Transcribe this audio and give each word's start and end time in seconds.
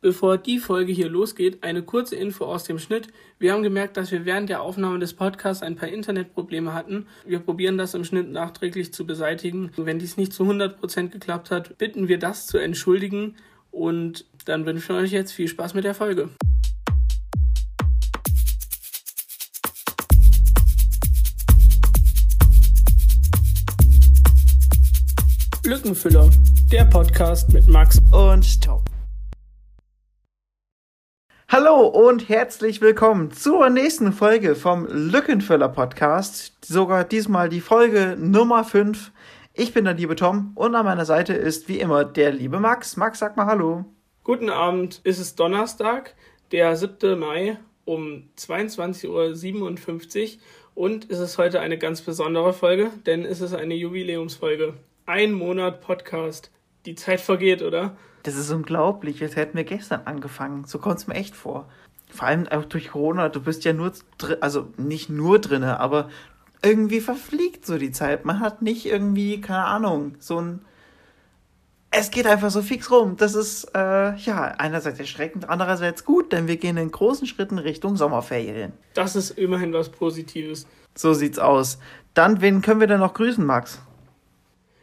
Bevor 0.00 0.38
die 0.38 0.60
Folge 0.60 0.92
hier 0.92 1.08
losgeht, 1.08 1.64
eine 1.64 1.82
kurze 1.82 2.14
Info 2.14 2.44
aus 2.44 2.62
dem 2.62 2.78
Schnitt. 2.78 3.08
Wir 3.40 3.52
haben 3.52 3.64
gemerkt, 3.64 3.96
dass 3.96 4.12
wir 4.12 4.24
während 4.24 4.48
der 4.48 4.62
Aufnahme 4.62 5.00
des 5.00 5.12
Podcasts 5.12 5.60
ein 5.60 5.74
paar 5.74 5.88
Internetprobleme 5.88 6.72
hatten. 6.72 7.06
Wir 7.26 7.40
probieren 7.40 7.78
das 7.78 7.94
im 7.94 8.04
Schnitt 8.04 8.30
nachträglich 8.30 8.92
zu 8.92 9.04
beseitigen. 9.04 9.72
Wenn 9.76 9.98
dies 9.98 10.16
nicht 10.16 10.32
zu 10.32 10.44
100% 10.44 11.08
geklappt 11.08 11.50
hat, 11.50 11.78
bitten 11.78 12.06
wir 12.06 12.20
das 12.20 12.46
zu 12.46 12.58
entschuldigen 12.58 13.34
und 13.72 14.24
dann 14.44 14.66
wünschen 14.66 14.94
wir 14.94 15.02
euch 15.02 15.10
jetzt 15.10 15.32
viel 15.32 15.48
Spaß 15.48 15.74
mit 15.74 15.82
der 15.82 15.94
Folge. 15.94 16.28
Lückenfüller, 25.64 26.30
der 26.70 26.84
Podcast 26.84 27.52
mit 27.52 27.66
Max 27.66 27.98
und 28.12 28.62
Tom. 28.62 28.82
Hallo 31.50 31.86
und 31.86 32.28
herzlich 32.28 32.82
willkommen 32.82 33.30
zur 33.30 33.70
nächsten 33.70 34.12
Folge 34.12 34.54
vom 34.54 34.86
Lückenfüller 34.86 35.70
Podcast. 35.70 36.62
Sogar 36.62 37.04
diesmal 37.04 37.48
die 37.48 37.62
Folge 37.62 38.18
Nummer 38.20 38.64
5. 38.64 39.10
Ich 39.54 39.72
bin 39.72 39.86
der 39.86 39.94
liebe 39.94 40.14
Tom 40.14 40.52
und 40.56 40.74
an 40.74 40.84
meiner 40.84 41.06
Seite 41.06 41.32
ist 41.32 41.66
wie 41.66 41.80
immer 41.80 42.04
der 42.04 42.32
liebe 42.32 42.60
Max. 42.60 42.98
Max, 42.98 43.20
sag 43.20 43.38
mal 43.38 43.46
Hallo. 43.46 43.86
Guten 44.24 44.50
Abend, 44.50 45.00
es 45.04 45.18
ist 45.18 45.40
Donnerstag, 45.40 46.14
der 46.52 46.76
7. 46.76 47.18
Mai 47.18 47.56
um 47.86 48.28
22.57 48.36 49.06
Uhr 49.08 50.40
und 50.74 51.10
es 51.10 51.18
ist 51.18 51.38
heute 51.38 51.60
eine 51.60 51.78
ganz 51.78 52.02
besondere 52.02 52.52
Folge, 52.52 52.90
denn 53.06 53.24
es 53.24 53.40
ist 53.40 53.54
eine 53.54 53.74
Jubiläumsfolge. 53.74 54.74
Ein 55.06 55.32
Monat 55.32 55.80
Podcast. 55.80 56.50
Die 56.88 56.94
Zeit 56.94 57.20
vergeht, 57.20 57.60
oder? 57.60 57.98
Das 58.22 58.34
ist 58.34 58.50
unglaublich, 58.50 59.22
als 59.22 59.36
hätten 59.36 59.58
wir 59.58 59.64
gestern 59.64 60.00
angefangen. 60.06 60.64
So 60.64 60.78
kommt 60.78 60.96
es 60.96 61.06
mir 61.06 61.16
echt 61.16 61.36
vor. 61.36 61.68
Vor 62.08 62.26
allem 62.26 62.48
auch 62.48 62.64
durch 62.64 62.92
Corona, 62.92 63.28
du 63.28 63.42
bist 63.42 63.66
ja 63.66 63.74
nur, 63.74 63.92
also 64.40 64.68
nicht 64.78 65.10
nur 65.10 65.38
drinne, 65.38 65.80
aber 65.80 66.08
irgendwie 66.62 67.02
verfliegt 67.02 67.66
so 67.66 67.76
die 67.76 67.92
Zeit. 67.92 68.24
Man 68.24 68.40
hat 68.40 68.62
nicht 68.62 68.86
irgendwie, 68.86 69.38
keine 69.42 69.66
Ahnung, 69.66 70.14
so 70.18 70.40
ein. 70.40 70.60
Es 71.90 72.10
geht 72.10 72.26
einfach 72.26 72.50
so 72.50 72.62
fix 72.62 72.90
rum. 72.90 73.18
Das 73.18 73.34
ist, 73.34 73.64
äh, 73.74 74.14
ja, 74.14 74.44
einerseits 74.56 74.98
erschreckend, 74.98 75.50
andererseits 75.50 76.06
gut, 76.06 76.32
denn 76.32 76.48
wir 76.48 76.56
gehen 76.56 76.78
in 76.78 76.90
großen 76.90 77.26
Schritten 77.26 77.58
Richtung 77.58 77.96
Sommerferien. 77.96 78.72
Das 78.94 79.14
ist 79.14 79.32
immerhin 79.32 79.74
was 79.74 79.90
Positives. 79.90 80.66
So 80.94 81.12
sieht's 81.12 81.38
aus. 81.38 81.78
Dann, 82.14 82.40
wen 82.40 82.62
können 82.62 82.80
wir 82.80 82.86
denn 82.86 83.00
noch 83.00 83.12
grüßen, 83.12 83.44
Max? 83.44 83.78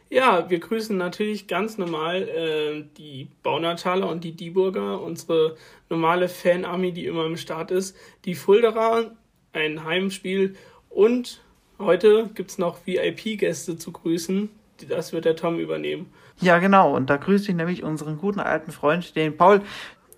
Ja, 0.08 0.48
wir 0.48 0.60
grüßen 0.60 0.96
natürlich 0.96 1.48
ganz 1.48 1.78
normal 1.78 2.28
äh, 2.28 2.84
die 2.96 3.28
Baunataler 3.42 4.08
und 4.08 4.22
die 4.22 4.32
Dieburger, 4.32 5.00
unsere 5.02 5.56
normale 5.88 6.28
Fanarmee, 6.28 6.92
die 6.92 7.06
immer 7.06 7.26
im 7.26 7.36
Start 7.36 7.70
ist, 7.70 7.96
die 8.24 8.36
Fulderer, 8.36 9.10
ein 9.52 9.84
Heimspiel 9.84 10.54
und 10.90 11.42
heute 11.78 12.30
gibt 12.34 12.50
es 12.50 12.58
noch 12.58 12.86
VIP-Gäste 12.86 13.78
zu 13.78 13.90
grüßen. 13.90 14.48
Das 14.88 15.12
wird 15.12 15.24
der 15.24 15.36
Tom 15.36 15.58
übernehmen. 15.58 16.12
Ja, 16.40 16.58
genau. 16.58 16.94
Und 16.94 17.08
da 17.08 17.16
grüße 17.16 17.50
ich 17.50 17.56
nämlich 17.56 17.82
unseren 17.82 18.18
guten 18.18 18.40
alten 18.40 18.70
Freund, 18.70 19.16
den 19.16 19.36
Paul. 19.36 19.62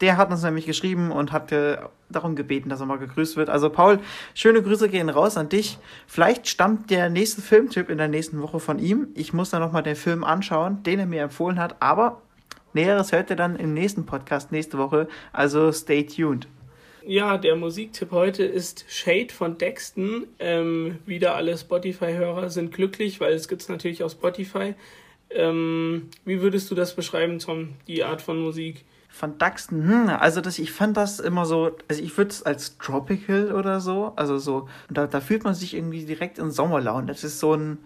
Der 0.01 0.17
hat 0.17 0.31
uns 0.31 0.43
nämlich 0.43 0.67
geschrieben 0.67 1.11
und 1.11 1.33
hatte 1.33 1.91
darum 2.09 2.37
gebeten, 2.37 2.69
dass 2.69 2.81
er 2.81 2.87
mal 2.87 2.99
gegrüßt 2.99 3.37
wird. 3.37 3.51
Also 3.51 3.71
Paul, 3.71 3.99
schöne 4.35 4.63
Grüße 4.63 4.89
gehen 4.89 5.09
raus 5.09 5.37
an 5.37 5.49
dich. 5.49 5.79
Vielleicht 6.07 6.49
stammt 6.49 6.91
der 6.91 7.11
nächste 7.11 7.43
Filmtipp 7.43 7.91
in 7.91 7.99
der 7.99 8.09
nächsten 8.09 8.41
Woche 8.41 8.61
von 8.61 8.79
ihm. 8.79 9.09
Ich 9.15 9.33
muss 9.33 9.51
dann 9.51 9.61
nochmal 9.61 9.83
den 9.83 9.97
Film 9.97 10.25
anschauen, 10.25 10.83
den 10.83 11.01
er 11.01 11.07
mir 11.07 11.23
empfohlen 11.23 11.59
hat. 11.59 11.77
Aber 11.81 12.23
Näheres 12.75 13.13
hört 13.13 13.31
ihr 13.31 13.37
dann 13.37 13.57
im 13.57 13.75
nächsten 13.75 14.07
Podcast 14.07 14.53
nächste 14.53 14.79
Woche. 14.79 15.09
Also 15.33 15.73
stay 15.73 16.05
tuned. 16.05 16.47
Ja, 17.05 17.39
der 17.39 17.57
Musiktipp 17.57 18.11
heute 18.11 18.45
ist 18.45 18.85
Shade 18.89 19.33
von 19.33 19.57
Dexton. 19.57 20.27
Ähm, 20.39 20.99
wieder 21.07 21.35
alle 21.35 21.57
Spotify-Hörer 21.57 22.51
sind 22.51 22.73
glücklich, 22.75 23.21
weil 23.21 23.33
es 23.33 23.49
gibt 23.49 23.63
es 23.63 23.69
natürlich 23.69 24.03
auf 24.03 24.13
Spotify. 24.13 24.75
Ähm, 25.31 26.11
wie 26.25 26.43
würdest 26.43 26.71
du 26.71 26.75
das 26.75 26.95
beschreiben, 26.95 27.39
Tom, 27.39 27.75
die 27.87 28.05
Art 28.05 28.21
von 28.21 28.39
Musik? 28.39 28.85
Van 29.21 29.39
Daxton, 29.39 29.89
hm, 29.89 30.09
also 30.11 30.41
das, 30.41 30.59
ich 30.59 30.71
fand 30.73 30.97
das 30.97 31.19
immer 31.19 31.47
so, 31.47 31.77
also 31.89 32.03
ich 32.03 32.17
würde 32.17 32.31
es 32.31 32.43
als 32.43 32.79
Tropical 32.79 33.53
oder 33.53 33.81
so, 33.81 34.13
also 34.17 34.39
so, 34.39 34.69
da, 34.91 35.07
da 35.07 35.21
fühlt 35.21 35.45
man 35.45 35.55
sich 35.55 35.75
irgendwie 35.75 36.05
direkt 36.05 36.39
in 36.39 36.51
Sommerlaune. 36.51 37.07
Das 37.07 37.25
ist 37.25 37.41
so 37.41 37.55
ein 37.55 37.79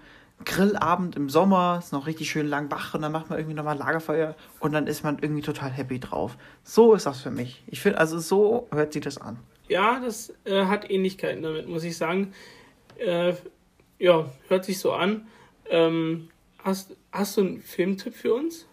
Grillabend 0.44 1.14
im 1.14 1.28
Sommer, 1.28 1.78
ist 1.78 1.92
noch 1.92 2.06
richtig 2.06 2.30
schön 2.30 2.48
lang 2.48 2.70
wach 2.70 2.94
und 2.94 3.02
dann 3.02 3.12
macht 3.12 3.30
man 3.30 3.38
irgendwie 3.38 3.54
nochmal 3.54 3.78
Lagerfeuer 3.78 4.34
und 4.58 4.72
dann 4.72 4.86
ist 4.86 5.04
man 5.04 5.18
irgendwie 5.20 5.42
total 5.42 5.70
happy 5.70 6.00
drauf. 6.00 6.36
So 6.64 6.94
ist 6.94 7.06
das 7.06 7.20
für 7.20 7.30
mich. 7.30 7.62
Ich 7.66 7.80
finde, 7.80 7.98
also 7.98 8.18
so 8.18 8.66
hört 8.72 8.92
sich 8.92 9.02
das 9.02 9.18
an. 9.18 9.38
Ja, 9.68 10.00
das 10.00 10.32
äh, 10.44 10.64
hat 10.66 10.90
Ähnlichkeiten 10.90 11.42
damit, 11.42 11.68
muss 11.68 11.84
ich 11.84 11.96
sagen. 11.96 12.32
Äh, 12.98 13.34
ja, 13.98 14.26
hört 14.48 14.64
sich 14.64 14.78
so 14.78 14.92
an. 14.92 15.28
Ähm, 15.70 16.28
hast, 16.58 16.96
hast 17.12 17.36
du 17.36 17.42
einen 17.42 17.62
Filmtipp 17.62 18.14
für 18.14 18.34
uns? 18.34 18.66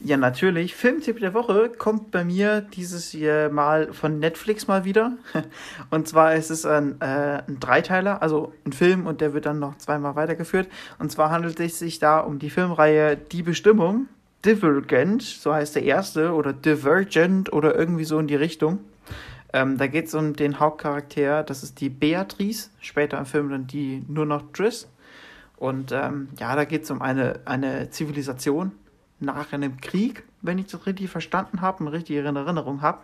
Ja, 0.00 0.18
natürlich. 0.18 0.74
Filmtipp 0.74 1.20
der 1.20 1.32
Woche 1.32 1.70
kommt 1.70 2.10
bei 2.10 2.22
mir 2.22 2.60
dieses 2.60 3.14
Jahr 3.14 3.48
mal 3.48 3.92
von 3.94 4.18
Netflix 4.18 4.68
mal 4.68 4.84
wieder. 4.84 5.12
Und 5.90 6.06
zwar 6.06 6.34
ist 6.34 6.50
es 6.50 6.66
ein, 6.66 7.00
äh, 7.00 7.42
ein 7.46 7.58
Dreiteiler, 7.60 8.20
also 8.20 8.52
ein 8.66 8.72
Film 8.72 9.06
und 9.06 9.20
der 9.20 9.32
wird 9.32 9.46
dann 9.46 9.58
noch 9.58 9.78
zweimal 9.78 10.14
weitergeführt. 10.14 10.68
Und 10.98 11.10
zwar 11.10 11.30
handelt 11.30 11.58
es 11.60 11.78
sich 11.78 11.98
da 11.98 12.20
um 12.20 12.38
die 12.38 12.50
Filmreihe 12.50 13.16
Die 13.16 13.42
Bestimmung. 13.42 14.08
Divergent, 14.44 15.22
so 15.22 15.52
heißt 15.52 15.74
der 15.74 15.82
erste, 15.82 16.32
oder 16.32 16.52
Divergent 16.52 17.52
oder 17.52 17.74
irgendwie 17.74 18.04
so 18.04 18.18
in 18.18 18.28
die 18.28 18.36
Richtung. 18.36 18.78
Ähm, 19.52 19.78
da 19.78 19.86
geht 19.86 20.06
es 20.06 20.14
um 20.14 20.36
den 20.36 20.60
Hauptcharakter, 20.60 21.42
das 21.42 21.62
ist 21.62 21.80
die 21.80 21.88
Beatrice, 21.88 22.68
später 22.80 23.18
im 23.18 23.26
Film 23.26 23.48
dann 23.48 23.66
die 23.66 24.04
nur 24.06 24.26
noch 24.26 24.52
Triss. 24.52 24.88
Und 25.56 25.90
ähm, 25.90 26.28
ja, 26.38 26.54
da 26.54 26.64
geht 26.64 26.84
es 26.84 26.90
um 26.90 27.00
eine, 27.00 27.40
eine 27.46 27.90
Zivilisation, 27.90 28.72
nach 29.20 29.52
einem 29.52 29.80
Krieg, 29.80 30.24
wenn 30.42 30.58
ich 30.58 30.66
das 30.66 30.86
richtig 30.86 31.10
verstanden 31.10 31.60
habe 31.60 31.84
und 31.84 31.88
richtig 31.88 32.16
in 32.16 32.36
Erinnerung 32.36 32.82
habe, 32.82 32.98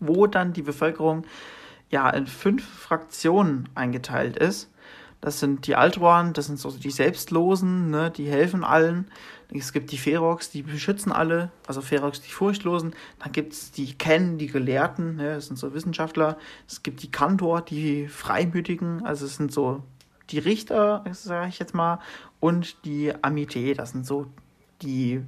wo 0.00 0.26
dann 0.26 0.52
die 0.52 0.62
Bevölkerung 0.62 1.24
ja 1.90 2.10
in 2.10 2.26
fünf 2.26 2.66
Fraktionen 2.66 3.68
eingeteilt 3.74 4.36
ist. 4.36 4.70
Das 5.20 5.40
sind 5.40 5.66
die 5.66 5.76
Altroan, 5.76 6.34
das 6.34 6.46
sind 6.46 6.58
so 6.58 6.70
die 6.70 6.90
Selbstlosen, 6.90 7.90
ne, 7.90 8.10
die 8.10 8.28
helfen 8.28 8.64
allen. 8.64 9.08
Es 9.52 9.72
gibt 9.72 9.90
die 9.92 9.98
Ferox, 9.98 10.50
die 10.50 10.62
beschützen 10.62 11.10
alle, 11.12 11.50
also 11.66 11.80
Ferox 11.80 12.20
die 12.20 12.30
Furchtlosen. 12.30 12.94
Dann 13.20 13.32
gibt 13.32 13.52
es 13.52 13.70
die 13.70 13.94
Ken, 13.94 14.38
die 14.38 14.48
Gelehrten, 14.48 15.16
ne, 15.16 15.34
das 15.34 15.46
sind 15.46 15.56
so 15.56 15.72
Wissenschaftler. 15.72 16.36
Es 16.68 16.82
gibt 16.82 17.02
die 17.02 17.10
Kantor, 17.10 17.62
die 17.62 18.08
Freimütigen, 18.08 19.06
also 19.06 19.24
es 19.24 19.36
sind 19.36 19.52
so 19.52 19.82
die 20.30 20.38
Richter, 20.38 21.04
sage 21.12 21.48
ich 21.48 21.58
jetzt 21.58 21.74
mal. 21.74 22.00
Und 22.38 22.84
die 22.84 23.12
Amite, 23.22 23.74
das 23.74 23.92
sind 23.92 24.04
so 24.04 24.26
die 24.82 25.22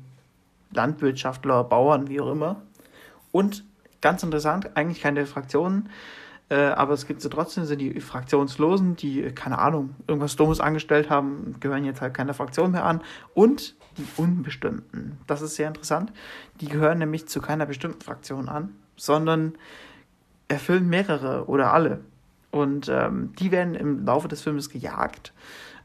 Landwirtschaftler, 0.72 1.64
Bauern, 1.64 2.08
wie 2.08 2.20
auch 2.20 2.32
immer. 2.32 2.62
Und 3.32 3.64
ganz 4.00 4.22
interessant, 4.22 4.76
eigentlich 4.76 5.02
keine 5.02 5.26
Fraktionen, 5.26 5.88
äh, 6.50 6.54
aber 6.54 6.94
es 6.94 7.06
gibt 7.06 7.20
sie 7.20 7.28
trotzdem, 7.28 7.64
sind 7.64 7.80
die 7.80 8.00
Fraktionslosen, 8.00 8.96
die, 8.96 9.22
keine 9.32 9.58
Ahnung, 9.58 9.94
irgendwas 10.06 10.36
Dummes 10.36 10.60
angestellt 10.60 11.10
haben, 11.10 11.56
gehören 11.60 11.84
jetzt 11.84 12.00
halt 12.00 12.14
keiner 12.14 12.34
Fraktion 12.34 12.72
mehr 12.72 12.84
an. 12.84 13.02
Und 13.34 13.76
die 13.98 14.06
Unbestimmten. 14.16 15.18
Das 15.26 15.42
ist 15.42 15.56
sehr 15.56 15.68
interessant. 15.68 16.12
Die 16.60 16.68
gehören 16.68 16.98
nämlich 16.98 17.26
zu 17.28 17.40
keiner 17.40 17.66
bestimmten 17.66 18.00
Fraktion 18.00 18.48
an, 18.48 18.74
sondern 18.96 19.54
erfüllen 20.46 20.88
mehrere 20.88 21.46
oder 21.46 21.72
alle. 21.72 22.00
Und 22.50 22.88
ähm, 22.88 23.32
die 23.38 23.50
werden 23.50 23.74
im 23.74 24.06
Laufe 24.06 24.28
des 24.28 24.40
Filmes 24.40 24.70
gejagt. 24.70 25.34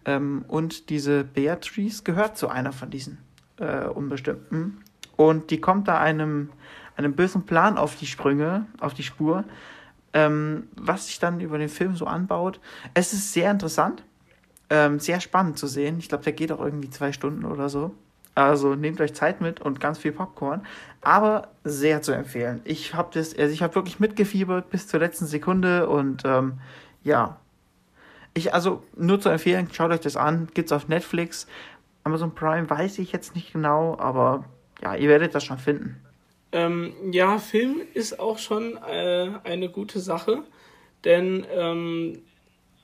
Ähm, 0.05 0.45
und 0.47 0.89
diese 0.89 1.23
Beatrice 1.23 2.03
gehört 2.03 2.37
zu 2.37 2.47
einer 2.47 2.71
von 2.71 2.89
diesen 2.89 3.17
äh, 3.63 3.87
Unbestimmten. 3.89 4.83
Und 5.15 5.51
die 5.51 5.61
kommt 5.61 5.87
da 5.87 5.99
einem, 5.99 6.49
einem 6.95 7.13
bösen 7.13 7.45
Plan 7.45 7.77
auf 7.77 7.95
die 7.95 8.07
Sprünge, 8.07 8.65
auf 8.79 8.93
die 8.93 9.03
Spur, 9.03 9.43
ähm, 10.13 10.67
was 10.75 11.07
sich 11.07 11.19
dann 11.19 11.39
über 11.39 11.57
den 11.57 11.69
Film 11.69 11.95
so 11.95 12.05
anbaut. 12.05 12.59
Es 12.93 13.13
ist 13.13 13.33
sehr 13.33 13.51
interessant, 13.51 14.03
ähm, 14.69 14.99
sehr 14.99 15.19
spannend 15.19 15.57
zu 15.57 15.67
sehen. 15.67 15.97
Ich 15.99 16.09
glaube, 16.09 16.23
der 16.23 16.33
geht 16.33 16.51
auch 16.51 16.59
irgendwie 16.59 16.89
zwei 16.89 17.11
Stunden 17.11 17.45
oder 17.45 17.69
so. 17.69 17.93
Also 18.35 18.73
nehmt 18.73 18.99
euch 18.99 19.13
Zeit 19.13 19.41
mit 19.41 19.61
und 19.61 19.79
ganz 19.79 19.99
viel 19.99 20.11
Popcorn. 20.11 20.65
Aber 21.01 21.49
sehr 21.63 22.01
zu 22.01 22.11
empfehlen. 22.11 22.61
Ich 22.63 22.93
habe 22.95 23.17
also 23.17 23.37
ich 23.39 23.61
wirklich 23.61 23.99
mitgefiebert 23.99 24.69
bis 24.69 24.87
zur 24.87 24.99
letzten 24.99 25.27
Sekunde 25.27 25.87
und 25.87 26.23
ähm, 26.25 26.53
ja. 27.03 27.37
Ich, 28.33 28.51
also 28.51 28.81
nur 28.97 29.21
zu 29.21 29.29
empfehlen, 29.29 29.69
schaut 29.71 29.91
euch 29.91 29.99
das 29.99 30.17
an, 30.17 30.47
gibt's 30.55 30.71
auf 30.71 30.87
Netflix. 30.87 31.45
Amazon 32.03 32.35
Prime 32.35 32.69
weiß 32.69 32.99
ich 32.99 33.11
jetzt 33.11 33.35
nicht 33.35 33.53
genau, 33.53 33.97
aber 33.97 34.45
ja, 34.81 34.95
ihr 34.95 35.09
werdet 35.09 35.35
das 35.35 35.43
schon 35.43 35.57
finden. 35.57 36.01
Ähm, 36.51 36.93
ja, 37.11 37.39
Film 37.39 37.81
ist 37.93 38.19
auch 38.19 38.37
schon 38.37 38.77
äh, 38.77 39.29
eine 39.43 39.69
gute 39.69 39.99
Sache, 39.99 40.43
denn 41.03 41.45
ähm, 41.51 42.19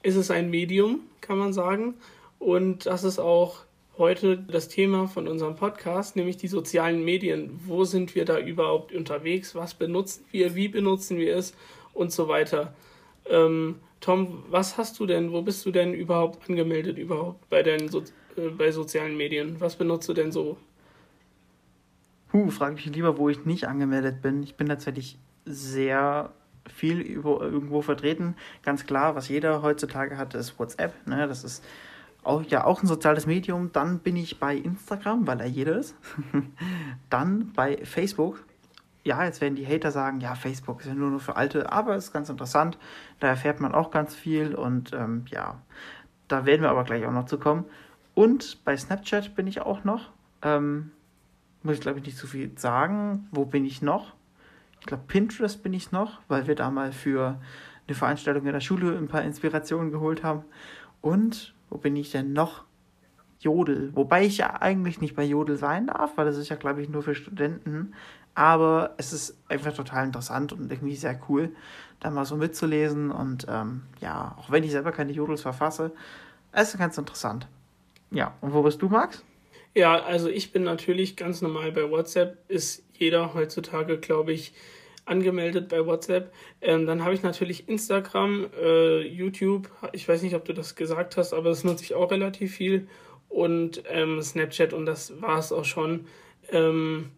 ist 0.02 0.16
es 0.16 0.32
ein 0.32 0.50
Medium, 0.50 1.02
kann 1.22 1.38
man 1.38 1.54
sagen. 1.54 1.96
Und 2.40 2.86
das 2.86 3.04
ist 3.04 3.20
auch 3.20 3.58
heute 3.98 4.38
das 4.38 4.70
Thema 4.70 5.08
von 5.08 5.28
unserem 5.28 5.56
Podcast, 5.56 6.16
nämlich 6.16 6.38
die 6.38 6.48
sozialen 6.48 7.04
Medien. 7.04 7.60
Wo 7.66 7.84
sind 7.84 8.16
wir 8.16 8.26
da 8.26 8.40
überhaupt 8.40 8.94
unterwegs? 8.94 9.54
Was 9.56 9.74
benutzen 9.74 10.24
wir? 10.32 10.56
Wie 10.56 10.70
benutzen 10.70 11.18
wir 11.18 11.36
es? 11.36 11.54
Und 11.94 12.14
so 12.14 12.30
weiter. 12.30 12.74
Ähm, 13.30 13.76
Tom, 14.00 14.46
was 14.50 14.78
hast 14.78 15.00
du 15.00 15.06
denn? 15.06 15.34
Wo 15.34 15.42
bist 15.42 15.66
du 15.66 15.72
denn 15.72 15.94
überhaupt 15.94 16.50
angemeldet 16.50 16.98
überhaupt 16.98 17.50
bei 17.50 17.62
deinen 17.62 17.90
so 17.90 18.02
äh, 18.40 18.50
bei 18.50 18.72
sozialen 18.72 19.18
Medien? 19.18 19.60
Was 19.60 19.76
benutzt 19.76 20.10
du 20.10 20.14
denn 20.14 20.32
so? 20.32 20.58
Huh, 22.32 22.50
frage 22.50 22.76
mich 22.76 22.86
lieber, 22.86 23.18
wo 23.18 23.30
ich 23.30 23.46
nicht 23.46 23.68
angemeldet 23.68 24.22
bin. 24.22 24.44
Ich 24.44 24.56
bin 24.56 24.68
tatsächlich 24.68 25.18
sehr 25.46 26.32
viel 26.68 27.00
über, 27.00 27.42
irgendwo 27.42 27.82
vertreten. 27.82 28.36
Ganz 28.64 28.86
klar, 28.86 29.16
was 29.16 29.30
jeder 29.30 29.62
heutzutage 29.62 30.18
hat, 30.18 30.36
ist 30.36 30.60
WhatsApp. 30.60 30.94
Ne? 31.08 31.28
Das 31.28 31.44
ist 31.44 31.64
auch, 32.24 32.44
ja 32.44 32.66
auch 32.66 32.84
ein 32.84 32.88
soziales 32.88 33.26
Medium. 33.26 33.72
Dann 33.72 34.00
bin 34.00 34.16
ich 34.16 34.40
bei 34.40 34.56
Instagram, 34.56 35.26
weil 35.28 35.40
er 35.40 35.48
jeder 35.48 35.78
ist. 35.78 35.96
Dann 37.10 37.52
bei 37.54 37.84
Facebook. 37.84 38.46
Ja, 39.04 39.24
jetzt 39.24 39.42
werden 39.42 39.56
die 39.56 39.66
Hater 39.66 39.92
sagen, 39.92 40.20
ja, 40.20 40.36
Facebook 40.36 40.82
ist 40.82 40.88
ja 40.88 40.94
nur, 40.94 41.10
nur 41.10 41.22
für 41.22 41.36
Alte, 41.36 41.72
aber 41.72 41.96
es 41.96 42.06
ist 42.06 42.14
ganz 42.14 42.30
interessant. 42.30 42.78
Da 43.20 43.28
erfährt 43.28 43.60
man 43.62 43.74
auch 43.74 43.92
ganz 43.92 44.14
viel 44.14 44.54
und 44.54 44.94
ähm, 44.94 45.26
ja, 45.30 45.62
da 46.28 46.46
werden 46.46 46.62
wir 46.62 46.70
aber 46.70 46.84
gleich 46.84 47.06
auch 47.06 47.12
noch 47.12 47.26
zu 47.26 47.40
kommen. 47.40 47.66
Und 48.20 48.66
bei 48.66 48.76
Snapchat 48.76 49.34
bin 49.34 49.48
ich 49.48 49.62
auch 49.62 49.86
noch. 49.86 50.10
Ähm, 50.42 50.92
muss 51.64 51.76
ich 51.76 51.80
glaube 51.80 52.00
ich 52.00 52.06
nicht 52.06 52.18
zu 52.18 52.28
viel 52.28 52.52
sagen. 52.58 53.30
Wo 53.32 53.46
bin 53.46 53.64
ich 53.64 53.82
noch? 53.82 54.14
Ich 54.82 54.88
glaube, 54.88 55.04
Pinterest 55.08 55.64
bin 55.64 55.72
ich 55.72 55.94
noch, 55.94 56.20
weil 56.28 56.46
wir 56.46 56.56
da 56.56 56.70
mal 56.70 56.92
für 56.92 57.40
eine 57.88 57.96
Veranstaltung 57.96 58.46
in 58.46 58.52
der 58.52 58.60
Schule 58.60 58.98
ein 58.98 59.08
paar 59.08 59.22
Inspirationen 59.22 59.90
geholt 59.90 60.22
haben. 60.22 60.44
Und 61.00 61.56
wo 61.70 61.78
bin 61.78 61.96
ich 61.96 62.12
denn 62.12 62.34
noch? 62.34 62.66
Jodel. 63.40 63.96
Wobei 63.96 64.26
ich 64.26 64.40
ja 64.40 64.62
eigentlich 64.62 65.00
nicht 65.00 65.16
bei 65.16 65.24
Jodel 65.24 65.56
sein 65.56 65.88
darf, 65.88 66.18
weil 66.18 66.26
das 66.26 66.36
ist 66.36 66.50
ja, 66.50 66.58
glaube 66.58 66.82
ich, 66.82 66.90
nur 66.90 67.04
für 67.04 67.16
Studenten. 67.16 67.94
Aber 68.36 68.96
es 68.98 69.14
ist 69.14 69.38
einfach 69.48 69.72
total 69.72 70.06
interessant 70.06 70.52
und 70.52 70.70
irgendwie 70.70 70.98
sehr 70.98 71.18
cool, 71.30 71.56
da 72.02 72.10
mal 72.10 72.26
so 72.26 72.36
mitzulesen. 72.36 73.12
Und 73.12 73.46
ähm, 73.48 73.84
ja, 74.02 74.36
auch 74.38 74.52
wenn 74.52 74.66
ich 74.66 74.72
selber 74.72 74.92
keine 74.92 75.14
Jodels 75.14 75.42
verfasse, 75.42 75.94
es 76.52 76.74
ist 76.74 76.80
ganz 76.80 76.98
interessant. 76.98 77.48
Ja, 78.12 78.36
und 78.42 78.54
wo 78.54 78.64
bist 78.64 78.82
du, 78.82 78.90
Max? 78.90 79.24
Ja, 79.76 80.02
also 80.04 80.30
ich 80.30 80.52
bin 80.52 80.64
natürlich 80.64 81.16
ganz 81.16 81.42
normal 81.42 81.72
bei 81.72 81.90
WhatsApp. 81.90 82.38
Ist 82.48 82.84
jeder 82.94 83.34
heutzutage, 83.34 84.00
glaube 84.00 84.34
ich, 84.34 84.54
angemeldet 85.06 85.70
bei 85.70 85.86
WhatsApp. 85.86 86.34
Ähm, 86.62 86.86
dann 86.86 87.04
habe 87.04 87.14
ich 87.14 87.24
natürlich 87.24 87.68
Instagram, 87.68 88.48
äh, 88.60 89.02
YouTube. 89.02 89.70
Ich 89.94 90.08
weiß 90.08 90.22
nicht, 90.24 90.36
ob 90.36 90.46
du 90.46 90.54
das 90.54 90.76
gesagt 90.76 91.18
hast, 91.18 91.34
aber 91.34 91.50
das 91.50 91.64
nutze 91.64 91.84
ich 91.84 91.96
auch 91.96 92.12
relativ 92.12 92.56
viel. 92.56 92.88
Und 93.28 93.84
ähm, 93.88 94.22
Snapchat 94.22 94.74
und 94.74 94.86
das 94.86 95.22
war 95.22 95.38
es 95.38 95.52
auch 95.52 95.66
schon. 95.66 96.08
Ähm, 96.52 97.12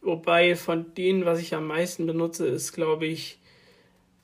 wobei 0.00 0.56
von 0.56 0.94
denen, 0.94 1.26
was 1.26 1.38
ich 1.40 1.54
am 1.54 1.66
meisten 1.66 2.06
benutze, 2.06 2.46
ist, 2.46 2.72
glaube 2.72 3.06
ich, 3.06 3.38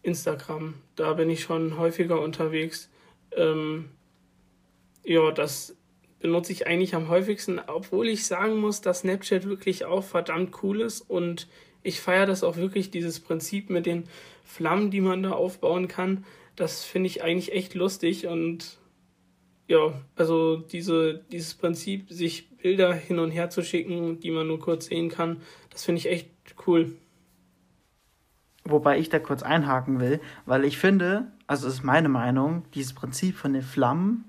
Instagram. 0.03 0.75
Da 0.95 1.13
bin 1.13 1.29
ich 1.29 1.43
schon 1.43 1.79
häufiger 1.79 2.21
unterwegs. 2.23 2.91
Ähm, 3.37 3.91
ja, 5.05 5.31
das 5.31 5.77
benutze 6.21 6.53
ich 6.53 6.67
eigentlich 6.67 6.95
am 6.95 7.09
häufigsten, 7.09 7.61
obwohl 7.67 8.09
ich 8.09 8.27
sagen 8.27 8.57
muss, 8.57 8.81
dass 8.81 9.01
Snapchat 9.01 9.45
wirklich 9.45 9.85
auch 9.85 10.05
verdammt 10.05 10.63
cool 10.63 10.81
ist 10.81 11.03
und 11.03 11.49
ich 11.83 12.01
feiere 12.01 12.27
das 12.27 12.43
auch 12.43 12.57
wirklich, 12.57 12.91
dieses 12.91 13.21
Prinzip 13.21 13.71
mit 13.71 13.87
den 13.87 14.05
Flammen, 14.45 14.91
die 14.91 15.01
man 15.01 15.23
da 15.23 15.33
aufbauen 15.33 15.89
kann. 15.89 16.25
Das 16.57 16.85
finde 16.85 17.07
ich 17.09 17.23
eigentlich 17.23 17.53
echt 17.53 17.75
lustig 17.75 18.27
und 18.27 18.79
ja, 19.69 19.93
also 20.15 20.57
diese, 20.57 21.25
dieses 21.31 21.55
Prinzip, 21.55 22.11
sich 22.11 22.57
Bilder 22.57 22.93
hin 22.95 23.19
und 23.19 23.31
her 23.31 23.51
zu 23.51 23.63
schicken, 23.63 24.21
die 24.21 24.31
man 24.31 24.47
nur 24.47 24.59
kurz 24.59 24.87
sehen 24.87 25.09
kann, 25.09 25.43
das 25.71 25.85
finde 25.85 25.99
ich 26.01 26.09
echt 26.09 26.31
cool. 26.67 26.97
Wobei 28.65 28.99
ich 28.99 29.09
da 29.09 29.19
kurz 29.19 29.43
einhaken 29.43 30.01
will, 30.01 30.21
weil 30.45 30.65
ich 30.65 30.79
finde, 30.79 31.31
also 31.47 31.69
ist 31.69 31.85
meine 31.85 32.09
Meinung, 32.09 32.65
dieses 32.75 32.95
Prinzip 32.95 33.37
von 33.37 33.53
den 33.53 33.63
Flammen 33.63 34.25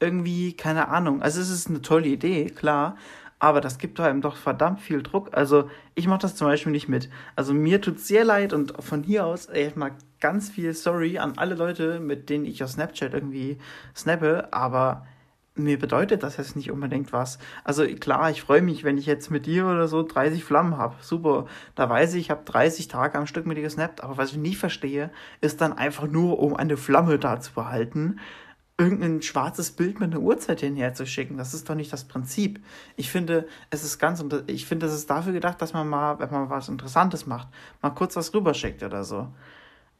irgendwie, 0.00 0.54
keine 0.54 0.88
Ahnung. 0.88 1.22
Also 1.22 1.40
es 1.40 1.50
ist 1.50 1.68
eine 1.68 1.82
tolle 1.82 2.08
Idee, 2.08 2.46
klar, 2.46 2.96
aber 3.38 3.60
das 3.60 3.78
gibt 3.78 4.00
einem 4.00 4.20
doch 4.20 4.36
verdammt 4.36 4.80
viel 4.80 5.02
Druck. 5.02 5.30
Also 5.32 5.70
ich 5.94 6.06
mache 6.06 6.20
das 6.20 6.36
zum 6.36 6.46
Beispiel 6.46 6.72
nicht 6.72 6.88
mit. 6.88 7.08
Also 7.36 7.54
mir 7.54 7.80
tut 7.80 8.00
sehr 8.00 8.24
leid 8.24 8.52
und 8.52 8.74
von 8.82 9.02
hier 9.02 9.26
aus 9.26 9.46
erstmal 9.46 9.92
ganz 10.20 10.50
viel 10.50 10.74
Sorry 10.74 11.18
an 11.18 11.34
alle 11.36 11.54
Leute, 11.54 12.00
mit 12.00 12.28
denen 12.28 12.44
ich 12.44 12.62
auf 12.62 12.70
Snapchat 12.70 13.14
irgendwie 13.14 13.58
snappe, 13.94 14.52
aber 14.52 15.06
mir 15.54 15.78
bedeutet 15.78 16.22
das 16.22 16.36
jetzt 16.36 16.56
nicht 16.56 16.70
unbedingt 16.70 17.12
was. 17.12 17.38
Also 17.64 17.84
klar, 17.86 18.30
ich 18.30 18.42
freue 18.42 18.62
mich, 18.62 18.84
wenn 18.84 18.98
ich 18.98 19.06
jetzt 19.06 19.30
mit 19.30 19.46
dir 19.46 19.66
oder 19.66 19.88
so 19.88 20.02
30 20.02 20.44
Flammen 20.44 20.76
habe. 20.76 20.94
Super. 21.00 21.46
Da 21.74 21.88
weiß 21.88 22.14
ich, 22.14 22.20
ich 22.20 22.30
habe 22.30 22.44
30 22.44 22.88
Tage 22.88 23.18
am 23.18 23.26
Stück 23.26 23.46
mit 23.46 23.56
dir 23.56 23.62
gesnappt. 23.62 24.02
Aber 24.02 24.16
was 24.16 24.32
ich 24.32 24.38
nicht 24.38 24.58
verstehe, 24.58 25.10
ist 25.40 25.60
dann 25.60 25.72
einfach 25.72 26.06
nur, 26.06 26.38
um 26.38 26.54
eine 26.54 26.76
Flamme 26.76 27.18
da 27.18 27.40
zu 27.40 27.52
behalten, 27.52 28.20
irgendein 28.80 29.20
schwarzes 29.20 29.72
Bild 29.72 30.00
mit 30.00 30.10
einer 30.10 30.22
Uhrzeit 30.22 30.60
hinherzuschicken. 30.60 31.36
Das 31.36 31.52
ist 31.52 31.68
doch 31.68 31.74
nicht 31.74 31.92
das 31.92 32.04
Prinzip. 32.04 32.64
Ich 32.96 33.10
finde, 33.10 33.46
es 33.68 33.84
ist 33.84 33.98
ganz, 33.98 34.24
ich 34.46 34.64
finde, 34.64 34.86
es 34.86 34.94
ist 34.94 35.10
dafür 35.10 35.34
gedacht, 35.34 35.60
dass 35.60 35.74
man 35.74 35.86
mal, 35.86 36.18
wenn 36.18 36.30
man 36.30 36.48
was 36.48 36.70
Interessantes 36.70 37.26
macht, 37.26 37.48
mal 37.82 37.90
kurz 37.90 38.16
was 38.16 38.32
rüberschickt 38.32 38.82
oder 38.82 39.04
so. 39.04 39.28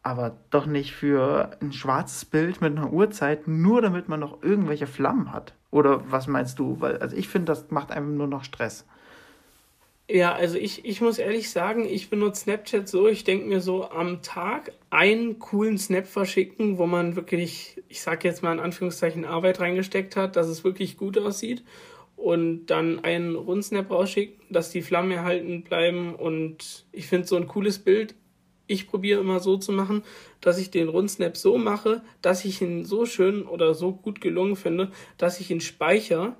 Aber 0.03 0.38
doch 0.49 0.65
nicht 0.65 0.94
für 0.94 1.50
ein 1.61 1.75
schwarzes 1.75 2.25
Bild 2.25 2.62
mit 2.62 2.79
einer 2.79 2.91
Uhrzeit, 2.91 3.47
nur 3.47 3.82
damit 3.82 4.09
man 4.09 4.21
noch 4.21 4.43
irgendwelche 4.43 4.87
Flammen 4.87 5.31
hat. 5.31 5.53
Oder 5.71 6.11
was 6.11 6.26
meinst 6.26 6.59
du? 6.59 6.81
Weil, 6.81 6.97
also 6.99 7.15
ich 7.15 7.29
finde, 7.29 7.53
das 7.53 7.71
macht 7.71 7.93
einem 7.93 8.17
nur 8.17 8.29
noch 8.29 8.44
Stress. 8.44 8.87
Ja, 10.12 10.35
also 10.35 10.59
ich, 10.59 10.85
ich 10.85 11.01
muss 11.01 11.19
ehrlich 11.19 11.51
sagen, 11.51 11.87
ich 11.87 12.11
benutze 12.11 12.43
Snapchat 12.43 12.89
so, 12.89 13.07
ich 13.07 13.23
denke 13.23 13.47
mir 13.47 13.61
so 13.61 13.89
am 13.91 14.23
Tag 14.23 14.73
einen 14.91 15.39
coolen 15.39 15.79
Snap 15.79 16.05
verschicken, 16.05 16.79
wo 16.79 16.87
man 16.87 17.15
wirklich, 17.15 17.81
ich 17.89 18.01
sag 18.01 18.25
jetzt 18.25 18.43
mal 18.43 18.53
in 18.53 18.59
Anführungszeichen, 18.59 19.25
Arbeit 19.25 19.61
reingesteckt 19.61 20.17
hat, 20.17 20.35
dass 20.35 20.49
es 20.49 20.65
wirklich 20.65 20.97
gut 20.97 21.17
aussieht. 21.17 21.62
Und 22.17 22.67
dann 22.67 23.05
einen 23.05 23.37
Rundsnap 23.37 23.89
rausschicken, 23.89 24.45
dass 24.51 24.73
die 24.73 24.83
Flammen 24.83 25.12
erhalten 25.12 25.62
bleiben. 25.62 26.17
Und 26.17 26.87
ich 26.91 27.07
finde 27.07 27.29
so 27.29 27.37
ein 27.37 27.47
cooles 27.47 27.79
Bild. 27.79 28.17
Ich 28.67 28.89
probiere 28.89 29.21
immer 29.21 29.39
so 29.39 29.59
zu 29.59 29.71
machen, 29.71 30.03
dass 30.41 30.59
ich 30.59 30.73
den 30.73 30.89
Rundsnap 30.89 31.37
so 31.37 31.57
mache, 31.57 32.03
dass 32.21 32.45
ich 32.45 32.61
ihn 32.61 32.85
so 32.85 33.07
schön 33.07 33.47
oder 33.47 33.75
so 33.75 33.93
gut 33.93 34.21
gelungen 34.21 34.57
finde, 34.57 34.91
dass 35.19 35.39
ich 35.39 35.53
ihn 35.53 35.61
speichere 35.61 36.35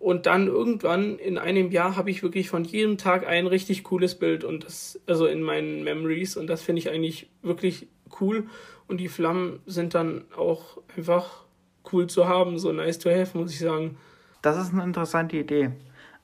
und 0.00 0.24
dann 0.24 0.46
irgendwann 0.46 1.18
in 1.18 1.36
einem 1.36 1.70
Jahr 1.70 1.94
habe 1.94 2.10
ich 2.10 2.22
wirklich 2.22 2.48
von 2.48 2.64
jedem 2.64 2.96
Tag 2.96 3.26
ein 3.26 3.46
richtig 3.46 3.84
cooles 3.84 4.18
Bild 4.18 4.44
und 4.44 4.64
das, 4.64 4.98
also 5.06 5.26
in 5.26 5.42
meinen 5.42 5.84
Memories 5.84 6.38
und 6.38 6.46
das 6.46 6.62
finde 6.62 6.80
ich 6.80 6.90
eigentlich 6.90 7.28
wirklich 7.42 7.86
cool. 8.18 8.46
Und 8.88 8.96
die 8.96 9.08
Flammen 9.08 9.60
sind 9.66 9.94
dann 9.94 10.24
auch 10.34 10.78
einfach 10.96 11.44
cool 11.92 12.06
zu 12.06 12.26
haben, 12.26 12.58
so 12.58 12.72
nice 12.72 12.98
to 12.98 13.10
have, 13.10 13.36
muss 13.36 13.52
ich 13.52 13.58
sagen. 13.58 13.98
Das 14.40 14.56
ist 14.56 14.72
eine 14.72 14.84
interessante 14.84 15.36
Idee, 15.36 15.72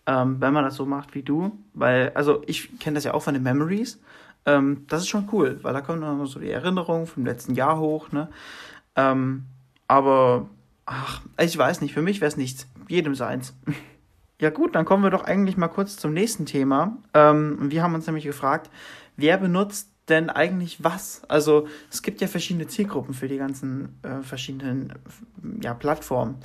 ähm, 0.07 0.41
wenn 0.41 0.55
man 0.55 0.65
das 0.65 0.77
so 0.77 0.87
macht 0.87 1.15
wie 1.15 1.23
du, 1.23 1.59
weil, 1.75 2.13
also 2.15 2.43
ich 2.47 2.79
kenne 2.79 2.95
das 2.95 3.05
ja 3.05 3.13
auch 3.13 3.23
von 3.23 3.35
den 3.35 3.43
Memories. 3.43 4.01
Ähm, 4.47 4.87
das 4.89 5.03
ist 5.03 5.09
schon 5.09 5.29
cool, 5.33 5.59
weil 5.61 5.75
da 5.75 5.83
kommen 5.83 6.01
dann 6.01 6.25
so 6.25 6.41
die 6.41 6.51
Erinnerungen 6.51 7.07
vom 7.07 7.27
letzten 7.27 7.55
Jahr 7.55 7.79
hoch, 7.79 8.11
ne? 8.11 8.31
Ähm, 8.97 9.45
aber, 9.87 10.49
ach, 10.87 11.21
ich 11.39 11.59
weiß 11.59 11.83
nicht, 11.83 11.93
für 11.93 12.01
mich 12.01 12.23
wäre 12.23 12.29
es 12.29 12.39
nichts 12.39 12.67
jedem 12.89 13.15
seins. 13.15 13.55
Ja 14.39 14.51
gut, 14.51 14.75
dann 14.75 14.85
kommen 14.85 15.03
wir 15.03 15.09
doch 15.09 15.25
eigentlich 15.25 15.57
mal 15.57 15.69
kurz 15.69 15.97
zum 15.97 16.13
nächsten 16.13 16.45
Thema. 16.45 16.99
Ähm, 17.15 17.71
wir 17.71 17.83
haben 17.83 17.95
uns 17.95 18.07
nämlich 18.07 18.27
gefragt, 18.27 18.71
wer 19.17 19.39
benutzt 19.39 19.89
denn 20.11 20.29
eigentlich 20.29 20.85
was? 20.85 21.23
Also 21.29 21.67
es 21.91 22.03
gibt 22.03 22.21
ja 22.21 22.27
verschiedene 22.27 22.67
Zielgruppen 22.67 23.15
für 23.15 23.29
die 23.29 23.39
ganzen 23.39 23.99
äh, 24.03 24.21
verschiedenen 24.21 24.93
ja, 25.63 25.73
Plattformen. 25.73 26.37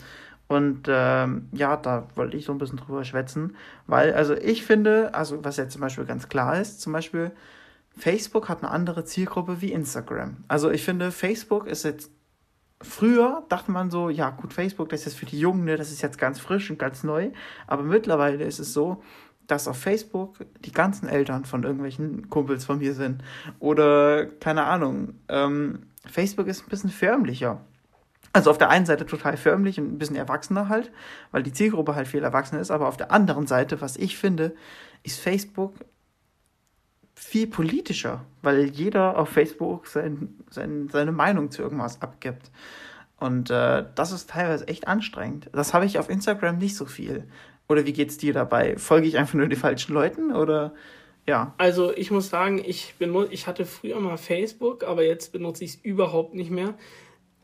Und 0.48 0.88
ähm, 0.89 1.48
ja, 1.53 1.77
da 1.77 2.07
wollte 2.15 2.38
ich 2.38 2.45
so 2.45 2.51
ein 2.51 2.57
bisschen 2.57 2.77
drüber 2.77 3.03
schwätzen, 3.03 3.55
weil 3.88 4.13
also 4.13 4.36
ich 4.36 4.65
finde, 4.65 5.13
also 5.13 5.43
was 5.43 5.57
jetzt 5.57 5.74
zum 5.74 5.81
Beispiel 5.81 6.05
ganz 6.05 6.27
klar 6.27 6.60
ist, 6.60 6.81
zum 6.81 6.91
Beispiel 6.91 7.31
Facebook 7.98 8.50
hat 8.50 8.63
eine 8.63 8.71
andere 8.71 9.05
Zielgruppe 9.05 9.62
wie 9.62 9.71
Instagram. 9.71 10.43
Also 10.48 10.69
ich 10.69 10.83
finde, 10.83 11.12
Facebook 11.12 11.67
ist 11.67 11.83
jetzt 11.83 12.12
früher 12.83 13.43
dachte 13.50 13.71
man 13.71 13.89
so, 13.91 14.09
ja 14.09 14.29
gut, 14.29 14.53
Facebook, 14.53 14.89
das 14.89 15.07
ist 15.07 15.15
für 15.15 15.25
die 15.25 15.39
Jungen, 15.39 15.65
ne, 15.65 15.77
das 15.77 15.91
ist 15.91 16.01
jetzt 16.01 16.17
ganz 16.17 16.39
frisch 16.39 16.69
und 16.69 16.79
ganz 16.79 17.03
neu. 17.03 17.31
Aber 17.67 17.83
mittlerweile 17.83 18.43
ist 18.43 18.59
es 18.59 18.73
so, 18.73 19.01
dass 19.47 19.67
auf 19.67 19.77
Facebook 19.77 20.38
die 20.63 20.71
ganzen 20.71 21.07
Eltern 21.09 21.45
von 21.45 21.63
irgendwelchen 21.63 22.29
Kumpels 22.29 22.65
von 22.65 22.79
mir 22.79 22.93
sind. 22.93 23.23
Oder 23.59 24.25
keine 24.25 24.63
Ahnung. 24.63 25.15
Ähm, 25.27 25.88
Facebook 26.05 26.47
ist 26.47 26.65
ein 26.65 26.69
bisschen 26.69 26.89
förmlicher. 26.89 27.61
Also 28.33 28.50
auf 28.50 28.57
der 28.57 28.69
einen 28.69 28.85
Seite 28.85 29.05
total 29.05 29.35
förmlich 29.35 29.77
und 29.79 29.93
ein 29.93 29.97
bisschen 29.97 30.15
erwachsener 30.15 30.69
halt, 30.69 30.91
weil 31.31 31.43
die 31.43 31.51
Zielgruppe 31.51 31.95
halt 31.95 32.07
viel 32.07 32.23
erwachsener 32.23 32.61
ist. 32.61 32.71
Aber 32.71 32.88
auf 32.88 32.95
der 32.95 33.11
anderen 33.11 33.45
Seite, 33.45 33.81
was 33.81 33.97
ich 33.97 34.17
finde, 34.17 34.55
ist 35.03 35.19
Facebook 35.19 35.73
viel 37.23 37.47
politischer, 37.47 38.25
weil 38.41 38.65
jeder 38.65 39.17
auf 39.17 39.29
Facebook 39.29 39.85
sein, 39.85 40.35
sein, 40.49 40.89
seine 40.91 41.11
Meinung 41.11 41.51
zu 41.51 41.61
irgendwas 41.61 42.01
abgibt. 42.01 42.49
Und 43.19 43.51
äh, 43.51 43.85
das 43.93 44.11
ist 44.11 44.31
teilweise 44.31 44.67
echt 44.67 44.87
anstrengend. 44.87 45.47
Das 45.53 45.73
habe 45.75 45.85
ich 45.85 45.99
auf 45.99 46.09
Instagram 46.09 46.57
nicht 46.57 46.75
so 46.75 46.85
viel. 46.85 47.27
Oder 47.69 47.85
wie 47.85 47.93
geht's 47.93 48.17
dir 48.17 48.33
dabei? 48.33 48.75
Folge 48.77 49.07
ich 49.07 49.19
einfach 49.19 49.35
nur 49.35 49.47
den 49.47 49.59
falschen 49.59 49.93
Leuten 49.93 50.33
oder 50.33 50.73
ja? 51.27 51.53
Also 51.59 51.95
ich 51.95 52.09
muss 52.09 52.29
sagen, 52.29 52.61
ich 52.65 52.95
benutze, 52.97 53.31
ich 53.31 53.45
hatte 53.45 53.65
früher 53.65 53.99
mal 53.99 54.17
Facebook, 54.17 54.83
aber 54.83 55.03
jetzt 55.03 55.31
benutze 55.31 55.63
ich 55.63 55.75
es 55.75 55.79
überhaupt 55.83 56.33
nicht 56.33 56.49
mehr. 56.49 56.73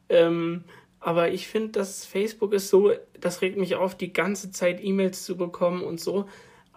Ähm, 0.10 0.64
aber 1.00 1.30
ich 1.30 1.48
finde, 1.48 1.70
dass 1.74 2.04
Facebook 2.04 2.52
ist 2.54 2.70
so, 2.70 2.92
das 3.22 3.44
regt 3.44 3.58
mich 3.58 3.76
auf, 3.76 3.96
die 3.96 4.12
ganze 4.12 4.50
Zeit 4.50 4.84
E-Mails 4.84 5.24
zu 5.24 5.38
bekommen 5.38 5.84
und 5.84 6.00
so. 6.00 6.26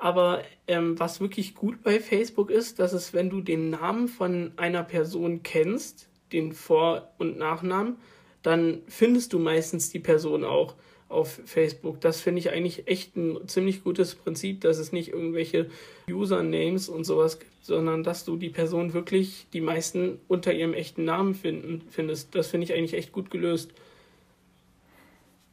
Aber 0.00 0.42
ähm, 0.66 0.98
was 0.98 1.20
wirklich 1.20 1.54
gut 1.54 1.82
bei 1.82 2.00
Facebook 2.00 2.50
ist, 2.50 2.78
dass 2.78 2.94
es, 2.94 3.12
wenn 3.12 3.28
du 3.28 3.42
den 3.42 3.68
Namen 3.68 4.08
von 4.08 4.52
einer 4.56 4.82
Person 4.82 5.42
kennst, 5.42 6.08
den 6.32 6.52
Vor- 6.52 7.12
und 7.18 7.36
Nachnamen, 7.36 7.96
dann 8.42 8.80
findest 8.88 9.34
du 9.34 9.38
meistens 9.38 9.90
die 9.90 9.98
Person 9.98 10.42
auch 10.42 10.74
auf 11.10 11.42
Facebook. 11.44 12.00
Das 12.00 12.22
finde 12.22 12.38
ich 12.38 12.50
eigentlich 12.50 12.88
echt 12.88 13.14
ein 13.14 13.46
ziemlich 13.46 13.84
gutes 13.84 14.14
Prinzip, 14.14 14.62
dass 14.62 14.78
es 14.78 14.90
nicht 14.90 15.12
irgendwelche 15.12 15.68
Usernames 16.08 16.88
und 16.88 17.04
sowas 17.04 17.38
gibt, 17.38 17.62
sondern 17.62 18.02
dass 18.02 18.24
du 18.24 18.36
die 18.38 18.48
Person 18.48 18.94
wirklich 18.94 19.48
die 19.52 19.60
meisten 19.60 20.18
unter 20.28 20.54
ihrem 20.54 20.72
echten 20.72 21.04
Namen 21.04 21.34
finden, 21.34 21.82
findest. 21.90 22.34
Das 22.34 22.46
finde 22.46 22.64
ich 22.64 22.72
eigentlich 22.72 22.94
echt 22.94 23.12
gut 23.12 23.30
gelöst. 23.30 23.72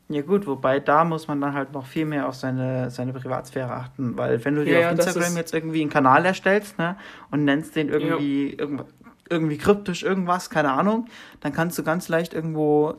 Ja 0.10 0.22
gut, 0.22 0.48
wobei 0.48 0.80
da 0.80 1.04
muss 1.04 1.28
man 1.28 1.42
dann 1.42 1.54
halt 1.54 1.74
noch 1.74 1.86
viel 1.86 2.06
mehr 2.06 2.30
auf 2.30 2.36
seine, 2.36 2.90
seine 2.90 3.12
Privatsphäre 3.12 3.72
achten, 3.72 4.18
weil 4.18 4.44
wenn 4.46 4.56
du 4.56 4.64
dir 4.64 4.80
ja, 4.80 4.88
auf 4.88 4.94
Instagram 4.94 5.36
jetzt 5.36 5.54
irgendwie 5.54 5.82
einen 5.82 5.90
Kanal 5.90 6.26
erstellst 6.26 6.78
ne, 6.78 6.96
und 7.30 7.44
nennst 7.44 7.76
den 7.76 7.90
irgendwie, 7.90 8.52
ja. 8.52 8.60
irgend, 8.60 8.86
irgendwie 9.30 9.58
kryptisch 9.58 10.04
irgendwas, 10.04 10.50
keine 10.50 10.72
Ahnung, 10.72 11.08
dann 11.42 11.52
kannst 11.52 11.78
du 11.78 11.84
ganz 11.84 12.08
leicht 12.08 12.34
irgendwo 12.34 12.96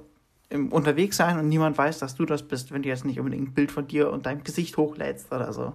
unterwegs 0.50 1.16
sein 1.16 1.38
und 1.38 1.48
niemand 1.48 1.76
weiß, 1.76 1.98
dass 1.98 2.14
du 2.14 2.24
das 2.24 2.42
bist, 2.42 2.72
wenn 2.72 2.82
du 2.82 2.88
jetzt 2.88 3.04
nicht 3.04 3.18
unbedingt 3.18 3.48
ein 3.48 3.54
Bild 3.54 3.70
von 3.70 3.86
dir 3.86 4.10
und 4.10 4.26
deinem 4.26 4.44
Gesicht 4.44 4.76
hochlädst 4.76 5.30
oder 5.30 5.52
so. 5.52 5.74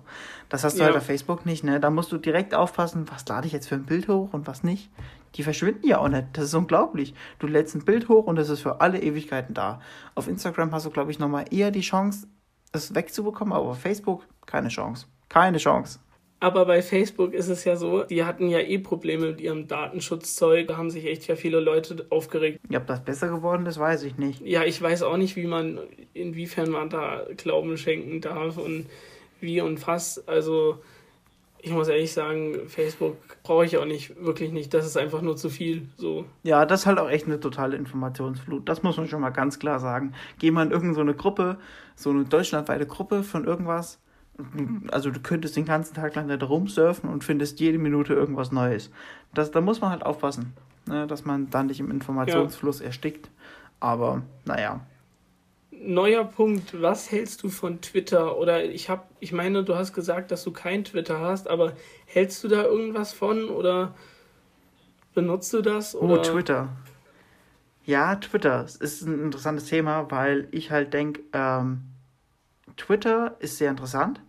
Das 0.49 0.63
hast 0.63 0.75
du 0.75 0.79
ja. 0.79 0.85
halt 0.85 0.97
auf 0.97 1.05
Facebook 1.05 1.45
nicht, 1.45 1.63
ne? 1.63 1.79
Da 1.79 1.89
musst 1.89 2.11
du 2.11 2.17
direkt 2.17 2.55
aufpassen, 2.55 3.05
was 3.11 3.27
lade 3.27 3.45
ich 3.45 3.53
jetzt 3.53 3.67
für 3.67 3.75
ein 3.75 3.85
Bild 3.85 4.07
hoch 4.07 4.33
und 4.33 4.47
was 4.47 4.63
nicht 4.63 4.89
die 5.35 5.43
verschwinden 5.43 5.87
ja 5.87 5.99
auch 5.99 6.07
nicht. 6.07 6.27
Das 6.33 6.45
ist 6.45 6.53
unglaublich. 6.53 7.13
Du 7.39 7.47
lädst 7.47 7.75
ein 7.75 7.85
Bild 7.85 8.09
hoch 8.09 8.25
und 8.25 8.37
es 8.37 8.49
ist 8.49 8.61
für 8.61 8.81
alle 8.81 9.01
Ewigkeiten 9.01 9.53
da. 9.53 9.81
Auf 10.15 10.27
Instagram 10.27 10.71
hast 10.71 10.85
du, 10.85 10.89
glaube 10.89 11.11
ich, 11.11 11.19
nochmal 11.19 11.45
eher 11.51 11.71
die 11.71 11.81
Chance, 11.81 12.27
es 12.71 12.95
wegzubekommen, 12.95 13.53
aber 13.53 13.69
auf 13.69 13.79
Facebook 13.79 14.25
keine 14.45 14.69
Chance. 14.69 15.07
Keine 15.29 15.57
Chance. 15.57 15.99
Aber 16.43 16.65
bei 16.65 16.81
Facebook 16.81 17.33
ist 17.33 17.47
es 17.47 17.63
ja 17.63 17.77
so, 17.77 18.03
die 18.03 18.25
hatten 18.25 18.49
ja 18.49 18.59
eh 18.59 18.77
Probleme 18.77 19.27
mit 19.27 19.39
ihrem 19.39 19.69
Datenschutzzeug. 19.69 20.67
Da 20.67 20.75
haben 20.75 20.89
sich 20.89 21.05
echt 21.05 21.25
ja 21.27 21.37
viele 21.37 21.61
Leute 21.61 22.05
aufgeregt. 22.09 22.59
Ja, 22.69 22.81
ob 22.81 22.87
das 22.87 23.01
besser 23.01 23.29
geworden 23.29 23.65
ist, 23.65 23.79
weiß 23.79 24.03
ich 24.03 24.17
nicht. 24.17 24.41
Ja, 24.41 24.65
ich 24.65 24.81
weiß 24.81 25.03
auch 25.03 25.15
nicht, 25.15 25.37
wie 25.37 25.47
man, 25.47 25.79
inwiefern 26.13 26.69
man 26.69 26.89
da 26.89 27.21
Glauben 27.37 27.77
schenken 27.77 28.19
darf 28.19 28.57
und 28.57 28.87
wie 29.39 29.61
und 29.61 29.87
was. 29.87 30.27
Also, 30.27 30.79
ich 31.61 31.71
muss 31.71 31.87
ehrlich 31.87 32.11
sagen, 32.11 32.67
Facebook 32.67 33.15
brauche 33.43 33.63
ich 33.63 33.77
auch 33.77 33.85
nicht, 33.85 34.21
wirklich 34.21 34.51
nicht. 34.51 34.73
Das 34.73 34.85
ist 34.85 34.97
einfach 34.97 35.21
nur 35.21 35.37
zu 35.37 35.49
viel. 35.49 35.87
So. 35.95 36.25
Ja, 36.43 36.65
das 36.65 36.81
ist 36.81 36.87
halt 36.87 36.99
auch 36.99 37.09
echt 37.09 37.25
eine 37.25 37.39
totale 37.39 37.77
Informationsflut. 37.77 38.67
Das 38.67 38.83
muss 38.83 38.97
man 38.97 39.07
schon 39.07 39.21
mal 39.21 39.29
ganz 39.29 39.59
klar 39.59 39.79
sagen. 39.79 40.11
Geh 40.39 40.51
mal 40.51 40.65
in 40.65 40.73
irgendeine 40.73 41.11
so 41.11 41.17
Gruppe, 41.17 41.57
so 41.95 42.09
eine 42.09 42.25
deutschlandweite 42.25 42.85
Gruppe 42.85 43.23
von 43.23 43.45
irgendwas. 43.45 44.02
Also 44.91 45.11
du 45.11 45.19
könntest 45.19 45.55
den 45.55 45.65
ganzen 45.65 45.93
Tag 45.93 46.15
lang 46.15 46.27
da 46.27 46.43
rumsurfen 46.45 47.09
und 47.09 47.23
findest 47.23 47.59
jede 47.59 47.77
Minute 47.77 48.13
irgendwas 48.13 48.51
Neues. 48.51 48.89
Das, 49.33 49.51
da 49.51 49.61
muss 49.61 49.79
man 49.79 49.91
halt 49.91 50.03
aufpassen, 50.03 50.53
ne, 50.87 51.05
dass 51.05 51.23
man 51.23 51.49
dann 51.49 51.67
nicht 51.67 51.79
im 51.79 51.91
Informationsfluss 51.91 52.79
ja. 52.79 52.87
erstickt. 52.87 53.29
Aber 53.79 54.23
naja, 54.45 54.81
neuer 55.85 56.23
Punkt, 56.23 56.81
was 56.81 57.11
hältst 57.11 57.43
du 57.43 57.49
von 57.49 57.81
Twitter? 57.81 58.37
Oder 58.37 58.63
ich 58.63 58.89
habe, 58.89 59.03
ich 59.19 59.33
meine, 59.33 59.63
du 59.63 59.75
hast 59.75 59.93
gesagt, 59.93 60.31
dass 60.31 60.43
du 60.43 60.51
kein 60.51 60.83
Twitter 60.83 61.19
hast, 61.19 61.47
aber 61.47 61.73
hältst 62.05 62.43
du 62.43 62.47
da 62.47 62.63
irgendwas 62.63 63.13
von 63.13 63.49
oder 63.49 63.93
benutzt 65.13 65.53
du 65.53 65.61
das? 65.61 65.95
Oh, 65.95 65.99
oder? 65.99 66.19
Oh, 66.19 66.23
Twitter. 66.23 66.69
Ja, 67.85 68.15
Twitter 68.15 68.65
ist 68.79 69.01
ein 69.01 69.21
interessantes 69.25 69.65
Thema, 69.65 70.09
weil 70.09 70.47
ich 70.51 70.71
halt 70.71 70.93
denke, 70.93 71.21
ähm, 71.33 71.81
Twitter 72.77 73.35
ist 73.39 73.57
sehr 73.57 73.71
interessant, 73.71 74.21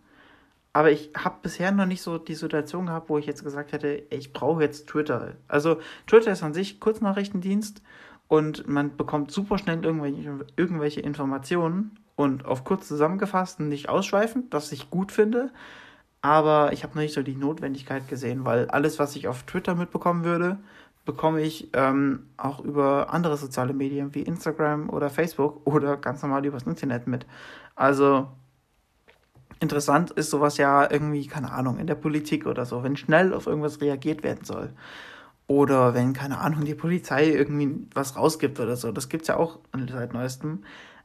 aber 0.73 0.91
ich 0.91 1.11
habe 1.17 1.37
bisher 1.41 1.71
noch 1.71 1.85
nicht 1.85 2.01
so 2.01 2.17
die 2.17 2.35
Situation 2.35 2.87
gehabt, 2.87 3.09
wo 3.09 3.17
ich 3.17 3.25
jetzt 3.25 3.43
gesagt 3.43 3.71
hätte, 3.71 4.03
ich 4.09 4.33
brauche 4.33 4.61
jetzt 4.61 4.87
Twitter. 4.87 5.35
Also 5.47 5.79
Twitter 6.05 6.31
ist 6.31 6.43
an 6.43 6.53
sich 6.53 6.79
Kurznachrichtendienst 6.79 7.81
und 8.27 8.67
man 8.67 8.97
bekommt 8.97 9.31
super 9.31 9.57
schnell 9.57 9.83
irgendwelche, 9.83 10.45
irgendwelche 10.57 11.01
Informationen 11.01 11.97
und 12.15 12.45
auf 12.45 12.63
kurz 12.63 12.87
zusammengefasst 12.87 13.59
und 13.59 13.69
nicht 13.69 13.89
ausschweifend, 13.89 14.47
was 14.51 14.71
ich 14.71 14.89
gut 14.89 15.11
finde. 15.11 15.51
Aber 16.21 16.73
ich 16.73 16.83
habe 16.83 16.95
noch 16.95 17.03
nicht 17.03 17.13
so 17.13 17.21
die 17.21 17.35
Notwendigkeit 17.35 18.07
gesehen, 18.07 18.45
weil 18.45 18.67
alles, 18.69 18.99
was 18.99 19.15
ich 19.15 19.27
auf 19.27 19.43
Twitter 19.43 19.75
mitbekommen 19.75 20.23
würde, 20.23 20.57
bekomme 21.05 21.41
ich 21.41 21.69
ähm, 21.73 22.25
auch 22.35 22.59
über 22.59 23.13
andere 23.13 23.37
soziale 23.37 23.73
Medien 23.73 24.15
wie 24.15 24.23
Instagram 24.23 24.89
oder 24.89 25.09
Facebook 25.09 25.61
oder 25.65 25.97
ganz 25.97 26.23
normal 26.23 26.45
übers 26.45 26.63
Internet 26.63 27.05
mit. 27.05 27.27
Also 27.75 28.27
interessant 29.59 30.11
ist 30.11 30.29
sowas 30.29 30.57
ja 30.57 30.89
irgendwie, 30.89 31.27
keine 31.27 31.51
Ahnung, 31.51 31.77
in 31.79 31.87
der 31.87 31.95
Politik 31.95 32.45
oder 32.45 32.65
so, 32.65 32.83
wenn 32.83 32.97
schnell 32.97 33.33
auf 33.33 33.47
irgendwas 33.47 33.81
reagiert 33.81 34.23
werden 34.23 34.45
soll. 34.45 34.73
Oder 35.47 35.93
wenn, 35.93 36.13
keine 36.13 36.39
Ahnung, 36.39 36.65
die 36.65 36.75
Polizei 36.75 37.29
irgendwie 37.29 37.87
was 37.93 38.15
rausgibt 38.15 38.59
oder 38.59 38.75
so. 38.75 38.91
Das 38.91 39.09
gibt 39.09 39.23
es 39.23 39.27
ja 39.27 39.37
auch 39.37 39.59
seit 39.89 40.13
neuestem. 40.13 40.63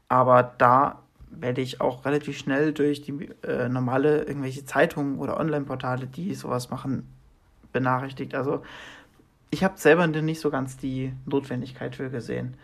Aber 0.09 0.43
da 0.43 1.03
werde 1.31 1.61
ich 1.61 1.81
auch 1.81 2.05
relativ 2.05 2.39
schnell 2.39 2.73
durch 2.73 3.03
die 3.03 3.29
äh, 3.43 3.69
normale 3.69 4.25
irgendwelche 4.25 4.65
Zeitungen 4.65 5.19
oder 5.19 5.39
Online-Portale, 5.39 6.07
die 6.07 6.35
sowas 6.35 6.71
machen, 6.71 7.07
benachrichtigt. 7.73 8.35
Also 8.35 8.63
ich 9.51 9.63
habe 9.63 9.79
selber 9.79 10.07
nicht 10.07 10.41
so 10.41 10.51
ganz 10.51 10.77
die 10.77 11.13
Notwendigkeit 11.27 11.97
für 11.97 12.11
gesehen. 12.11 12.57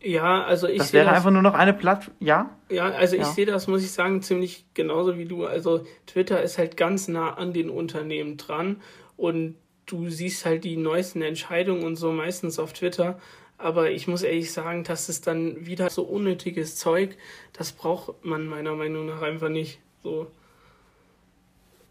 Ja, 0.00 0.44
also 0.44 0.68
ich 0.68 0.78
das 0.78 0.92
wäre 0.92 1.06
das, 1.06 1.16
einfach 1.16 1.30
nur 1.30 1.42
noch 1.42 1.54
eine 1.54 1.72
Plattform. 1.72 2.14
Ja? 2.20 2.56
Ja, 2.70 2.90
also 2.90 3.16
ich 3.16 3.22
ja. 3.22 3.28
sehe 3.28 3.46
das, 3.46 3.66
muss 3.66 3.82
ich 3.82 3.90
sagen, 3.90 4.22
ziemlich 4.22 4.64
genauso 4.74 5.18
wie 5.18 5.24
du. 5.24 5.44
Also 5.44 5.84
Twitter 6.06 6.42
ist 6.42 6.56
halt 6.56 6.76
ganz 6.76 7.08
nah 7.08 7.34
an 7.34 7.52
den 7.52 7.68
Unternehmen 7.68 8.36
dran 8.36 8.80
und 9.16 9.56
du 9.86 10.08
siehst 10.08 10.44
halt 10.44 10.64
die 10.64 10.76
neuesten 10.76 11.22
Entscheidungen 11.22 11.82
und 11.82 11.96
so 11.96 12.12
meistens 12.12 12.58
auf 12.58 12.72
Twitter. 12.72 13.18
Aber 13.56 13.90
ich 13.90 14.06
muss 14.06 14.22
ehrlich 14.22 14.52
sagen, 14.52 14.84
das 14.84 15.08
ist 15.08 15.26
dann 15.26 15.66
wieder 15.66 15.90
so 15.90 16.04
unnötiges 16.04 16.76
Zeug. 16.76 17.16
Das 17.52 17.72
braucht 17.72 18.24
man 18.24 18.46
meiner 18.46 18.74
Meinung 18.76 19.06
nach 19.06 19.22
einfach 19.22 19.48
nicht. 19.48 19.80
So. 20.04 20.30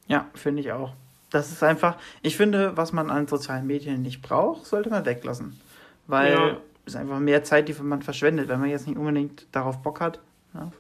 Ja, 0.08 0.30
finde 0.34 0.62
ich 0.62 0.72
auch. 0.72 0.94
Das 1.30 1.52
ist 1.52 1.62
einfach, 1.62 1.98
ich 2.22 2.38
finde, 2.38 2.78
was 2.78 2.94
man 2.94 3.10
an 3.10 3.28
sozialen 3.28 3.68
Medien 3.68 4.02
nicht 4.02 4.22
braucht, 4.22 4.66
sollte 4.66 4.90
man 4.90 5.06
weglassen. 5.06 5.60
Weil 6.08 6.32
ja. 6.32 6.58
Es 6.88 6.96
einfach 6.96 7.20
mehr 7.20 7.44
Zeit, 7.44 7.68
die 7.68 7.74
man 7.82 8.02
verschwendet, 8.02 8.48
wenn 8.48 8.60
man 8.60 8.70
jetzt 8.70 8.88
nicht 8.88 8.98
unbedingt 8.98 9.48
darauf 9.52 9.82
Bock 9.82 10.02
hat. 10.02 10.20
Ja. 10.54 10.72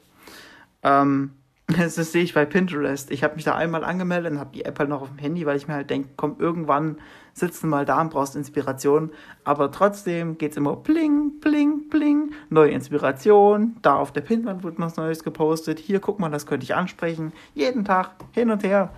Ähm, 0.84 1.32
das, 1.68 1.96
das 1.96 2.12
sehe 2.12 2.24
ich 2.24 2.34
bei 2.34 2.46
Pinterest. 2.46 3.12
Ich 3.12 3.24
habe 3.24 3.36
mich 3.36 3.44
da 3.44 3.56
einmal 3.56 3.84
angemeldet 3.84 4.32
und 4.34 4.40
habe 4.40 4.52
die 4.54 4.66
App 4.66 4.80
halt 4.80 4.90
noch 4.90 5.02
auf 5.02 5.10
dem 5.10 5.18
Handy, 5.18 5.46
weil 5.46 5.58
ich 5.58 5.68
mir 5.68 5.76
halt 5.76 5.90
denke, 5.90 6.10
komm, 6.16 6.38
irgendwann 6.40 6.98
sitzt 7.34 7.62
du 7.64 7.68
mal 7.68 7.86
da 7.86 8.02
und 8.02 8.10
brauchst 8.10 8.36
Inspiration. 8.36 9.12
Aber 9.44 9.72
trotzdem 9.72 10.38
geht 10.38 10.52
es 10.52 10.58
immer 10.58 10.76
bling, 10.76 11.40
bling, 11.40 11.90
bling. 11.90 12.32
Neue 12.50 12.72
Inspiration. 12.72 13.78
Da 13.82 13.96
auf 13.96 14.12
der 14.12 14.22
Pinwand 14.22 14.64
wird 14.64 14.80
was 14.80 14.98
Neues 14.98 15.24
gepostet. 15.24 15.80
Hier, 15.80 16.00
guck 16.00 16.20
mal, 16.20 16.30
das 16.30 16.46
könnte 16.46 16.64
ich 16.64 16.74
ansprechen. 16.74 17.34
Jeden 17.54 17.86
Tag, 17.86 18.12
hin 18.32 18.50
und 18.50 18.64
her. 18.64 18.94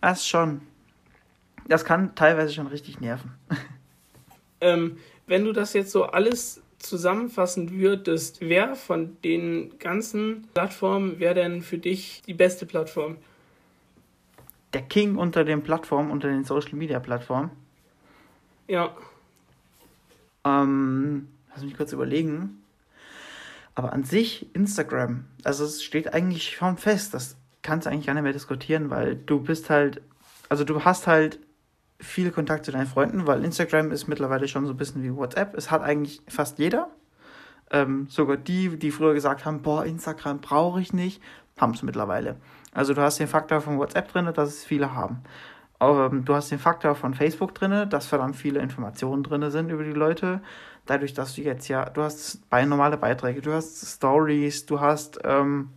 Das 0.00 0.26
schon. 0.26 0.62
Das 1.68 1.84
kann 1.84 2.14
teilweise 2.14 2.52
schon 2.52 2.66
richtig 2.66 3.00
nerven. 3.00 3.32
Ähm, 4.62 4.96
wenn 5.26 5.44
du 5.44 5.52
das 5.52 5.74
jetzt 5.74 5.90
so 5.90 6.04
alles 6.04 6.62
zusammenfassen 6.78 7.70
würdest, 7.72 8.40
wer 8.40 8.74
von 8.74 9.16
den 9.22 9.78
ganzen 9.78 10.48
Plattformen 10.54 11.20
wäre 11.20 11.34
denn 11.34 11.62
für 11.62 11.78
dich 11.78 12.22
die 12.26 12.34
beste 12.34 12.64
Plattform? 12.64 13.18
Der 14.72 14.82
King 14.82 15.16
unter 15.16 15.44
den 15.44 15.62
Plattformen, 15.62 16.10
unter 16.10 16.28
den 16.28 16.44
Social 16.44 16.76
Media 16.76 16.98
Plattformen. 16.98 17.50
Ja. 18.68 18.96
Ähm, 20.44 21.28
lass 21.52 21.62
mich 21.62 21.76
kurz 21.76 21.92
überlegen. 21.92 22.62
Aber 23.74 23.92
an 23.92 24.04
sich 24.04 24.54
Instagram, 24.54 25.24
also 25.44 25.64
es 25.64 25.82
steht 25.82 26.14
eigentlich 26.14 26.56
schon 26.56 26.76
fest, 26.76 27.14
das 27.14 27.36
kannst 27.62 27.86
du 27.86 27.90
eigentlich 27.90 28.06
gar 28.06 28.14
nicht 28.14 28.22
mehr 28.22 28.32
diskutieren, 28.32 28.90
weil 28.90 29.16
du 29.16 29.40
bist 29.40 29.70
halt, 29.70 30.02
also 30.48 30.64
du 30.64 30.84
hast 30.84 31.06
halt 31.06 31.38
viel 32.02 32.30
Kontakt 32.30 32.64
zu 32.64 32.72
deinen 32.72 32.86
Freunden, 32.86 33.26
weil 33.26 33.44
Instagram 33.44 33.92
ist 33.92 34.08
mittlerweile 34.08 34.48
schon 34.48 34.66
so 34.66 34.72
ein 34.72 34.76
bisschen 34.76 35.02
wie 35.02 35.14
WhatsApp. 35.14 35.54
Es 35.56 35.70
hat 35.70 35.82
eigentlich 35.82 36.22
fast 36.28 36.58
jeder. 36.58 36.88
Ähm, 37.70 38.06
sogar 38.08 38.36
die, 38.36 38.76
die 38.76 38.90
früher 38.90 39.14
gesagt 39.14 39.44
haben, 39.44 39.62
boah, 39.62 39.86
Instagram 39.86 40.40
brauche 40.40 40.80
ich 40.80 40.92
nicht, 40.92 41.22
haben 41.58 41.72
es 41.72 41.82
mittlerweile. 41.82 42.36
Also 42.72 42.92
du 42.92 43.00
hast 43.00 43.18
den 43.18 43.28
Faktor 43.28 43.60
von 43.60 43.78
WhatsApp 43.78 44.12
drin, 44.12 44.30
dass 44.34 44.48
es 44.48 44.64
viele 44.64 44.94
haben. 44.94 45.22
Ähm, 45.80 46.24
du 46.24 46.34
hast 46.34 46.50
den 46.50 46.58
Faktor 46.58 46.94
von 46.94 47.14
Facebook 47.14 47.54
drin, 47.54 47.88
dass 47.88 48.06
verdammt 48.06 48.36
viele 48.36 48.60
Informationen 48.60 49.22
drin 49.22 49.50
sind 49.50 49.70
über 49.70 49.84
die 49.84 49.92
Leute. 49.92 50.40
Dadurch, 50.86 51.14
dass 51.14 51.34
du 51.34 51.42
jetzt 51.42 51.68
ja, 51.68 51.84
du 51.88 52.02
hast 52.02 52.48
bei 52.50 52.64
normale 52.64 52.96
Beiträge, 52.96 53.40
du 53.40 53.52
hast 53.52 53.86
Stories, 53.86 54.66
du 54.66 54.80
hast, 54.80 55.20
ähm, 55.24 55.70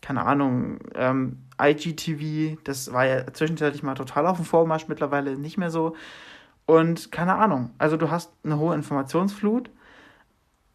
keine 0.00 0.24
Ahnung, 0.24 0.78
ähm, 0.94 1.38
IGTV, 1.62 2.58
das 2.64 2.92
war 2.92 3.06
ja 3.06 3.32
zwischenzeitlich 3.32 3.82
mal 3.82 3.94
total 3.94 4.26
auf 4.26 4.36
dem 4.36 4.44
Vormarsch, 4.44 4.88
mittlerweile 4.88 5.36
nicht 5.36 5.58
mehr 5.58 5.70
so. 5.70 5.94
Und 6.66 7.12
keine 7.12 7.34
Ahnung, 7.34 7.70
also 7.78 7.96
du 7.96 8.10
hast 8.10 8.32
eine 8.44 8.58
hohe 8.58 8.74
Informationsflut, 8.74 9.70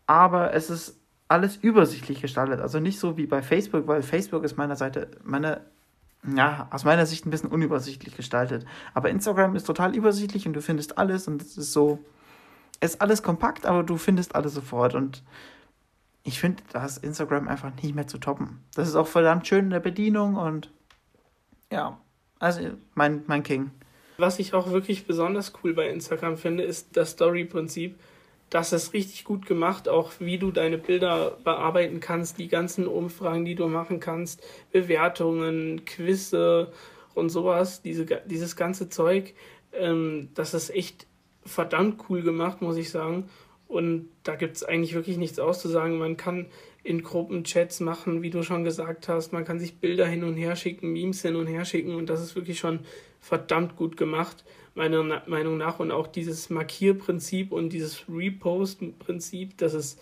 aber 0.05 0.53
es 0.53 0.69
ist 0.69 0.99
alles 1.27 1.57
übersichtlich 1.57 2.21
gestaltet. 2.21 2.61
Also 2.61 2.79
nicht 2.79 2.99
so 2.99 3.17
wie 3.17 3.25
bei 3.25 3.41
Facebook, 3.41 3.87
weil 3.87 4.01
Facebook 4.01 4.43
ist 4.43 4.57
meiner 4.57 4.75
Seite, 4.75 5.11
meine, 5.23 5.61
ja, 6.35 6.67
aus 6.71 6.85
meiner 6.85 7.05
Sicht 7.05 7.25
ein 7.25 7.31
bisschen 7.31 7.49
unübersichtlich 7.49 8.15
gestaltet. 8.15 8.65
Aber 8.93 9.09
Instagram 9.09 9.55
ist 9.55 9.65
total 9.65 9.95
übersichtlich 9.95 10.47
und 10.47 10.53
du 10.53 10.61
findest 10.61 10.97
alles 10.97 11.27
und 11.27 11.41
es 11.41 11.57
ist 11.57 11.73
so, 11.73 11.99
es 12.79 12.91
ist 12.91 13.01
alles 13.01 13.23
kompakt, 13.23 13.65
aber 13.65 13.83
du 13.83 13.97
findest 13.97 14.35
alles 14.35 14.53
sofort 14.53 14.95
und 14.95 15.23
ich 16.23 16.39
finde, 16.39 16.61
da 16.73 16.85
ist 16.85 17.03
Instagram 17.03 17.47
einfach 17.47 17.71
nicht 17.81 17.95
mehr 17.95 18.07
zu 18.07 18.17
toppen. 18.17 18.59
Das 18.75 18.87
ist 18.87 18.95
auch 18.95 19.07
verdammt 19.07 19.47
schön 19.47 19.65
in 19.65 19.69
der 19.69 19.79
Bedienung 19.79 20.35
und 20.35 20.69
ja, 21.71 21.99
also 22.39 22.61
mein, 22.95 23.23
mein 23.27 23.43
King. 23.43 23.71
Was 24.17 24.39
ich 24.39 24.53
auch 24.53 24.71
wirklich 24.71 25.05
besonders 25.05 25.53
cool 25.63 25.73
bei 25.73 25.89
Instagram 25.89 26.37
finde, 26.37 26.63
ist 26.63 26.97
das 26.97 27.11
Story-Prinzip. 27.11 27.99
Das 28.49 28.71
ist 28.71 28.93
richtig 28.93 29.25
gut 29.25 29.45
gemacht, 29.45 29.89
auch 29.89 30.13
wie 30.19 30.37
du 30.37 30.51
deine 30.51 30.77
Bilder 30.77 31.37
bearbeiten 31.43 31.99
kannst, 31.99 32.39
die 32.39 32.47
ganzen 32.47 32.87
Umfragen, 32.87 33.43
die 33.43 33.55
du 33.55 33.67
machen 33.67 33.99
kannst, 33.99 34.41
Bewertungen, 34.71 35.83
Quizze 35.85 36.71
und 37.13 37.29
sowas, 37.29 37.81
diese, 37.81 38.05
dieses 38.05 38.55
ganze 38.55 38.89
Zeug. 38.89 39.33
Ähm, 39.73 40.29
das 40.33 40.53
ist 40.53 40.69
echt 40.69 41.07
verdammt 41.45 42.05
cool 42.09 42.21
gemacht, 42.21 42.61
muss 42.61 42.77
ich 42.77 42.89
sagen. 42.89 43.29
Und 43.67 44.09
da 44.23 44.35
gibt 44.35 44.55
es 44.55 44.63
eigentlich 44.63 44.93
wirklich 44.93 45.17
nichts 45.17 45.39
auszusagen. 45.39 45.97
Man 45.97 46.15
kann 46.15 46.47
in 46.87 47.03
Gruppenchats 47.03 47.81
machen, 47.81 48.21
wie 48.21 48.29
du 48.29 48.43
schon 48.43 48.63
gesagt 48.63 49.09
hast. 49.09 49.33
Man 49.33 49.43
kann 49.43 49.59
sich 49.59 49.75
Bilder 49.79 50.07
hin 50.07 50.23
und 50.23 50.35
her 50.35 50.55
schicken, 50.55 50.93
Memes 50.93 51.21
hin 51.21 51.35
und 51.35 51.45
her 51.45 51.65
schicken. 51.65 51.93
Und 51.95 52.09
das 52.09 52.21
ist 52.21 52.37
wirklich 52.37 52.59
schon 52.59 52.79
verdammt 53.19 53.75
gut 53.75 53.97
gemacht, 53.97 54.45
meiner 54.73 55.21
Meinung 55.27 55.57
nach. 55.57 55.79
Und 55.79 55.91
auch 55.91 56.07
dieses 56.07 56.49
Markierprinzip 56.49 57.51
und 57.51 57.73
dieses 57.73 58.05
Repost-Prinzip, 58.07 59.57
das 59.57 59.73
ist 59.73 59.99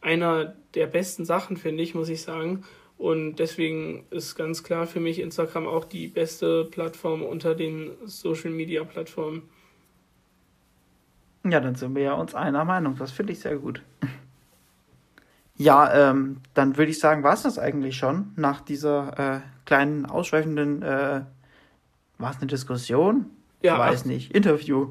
einer 0.00 0.56
der 0.74 0.88
besten 0.88 1.24
Sachen, 1.24 1.56
finde 1.56 1.84
ich, 1.84 1.94
muss 1.94 2.08
ich 2.08 2.22
sagen. 2.22 2.64
Und 2.98 3.36
deswegen 3.36 4.04
ist 4.10 4.34
ganz 4.34 4.64
klar 4.64 4.88
für 4.88 4.98
mich 4.98 5.20
Instagram 5.20 5.68
auch 5.68 5.84
die 5.84 6.08
beste 6.08 6.64
Plattform 6.64 7.22
unter 7.22 7.54
den 7.54 7.92
Social-Media-Plattformen. 8.04 9.42
Ja, 11.48 11.60
dann 11.60 11.76
sind 11.76 11.94
wir 11.94 12.02
ja 12.02 12.14
uns 12.14 12.34
einer 12.34 12.64
Meinung. 12.64 12.96
Das 12.96 13.12
finde 13.12 13.34
ich 13.34 13.38
sehr 13.38 13.56
gut. 13.56 13.82
Ja, 15.62 16.10
ähm, 16.10 16.40
dann 16.54 16.76
würde 16.76 16.90
ich 16.90 16.98
sagen, 16.98 17.22
war 17.22 17.34
es 17.34 17.42
das 17.42 17.56
eigentlich 17.56 17.96
schon 17.96 18.32
nach 18.34 18.60
dieser 18.60 19.36
äh, 19.36 19.40
kleinen 19.64 20.06
ausschweifenden, 20.06 20.82
äh, 20.82 21.20
war 22.18 22.30
es 22.30 22.38
eine 22.38 22.48
Diskussion? 22.48 23.26
Ja. 23.62 23.78
Weiß 23.78 24.04
nicht. 24.04 24.34
Interview. 24.34 24.88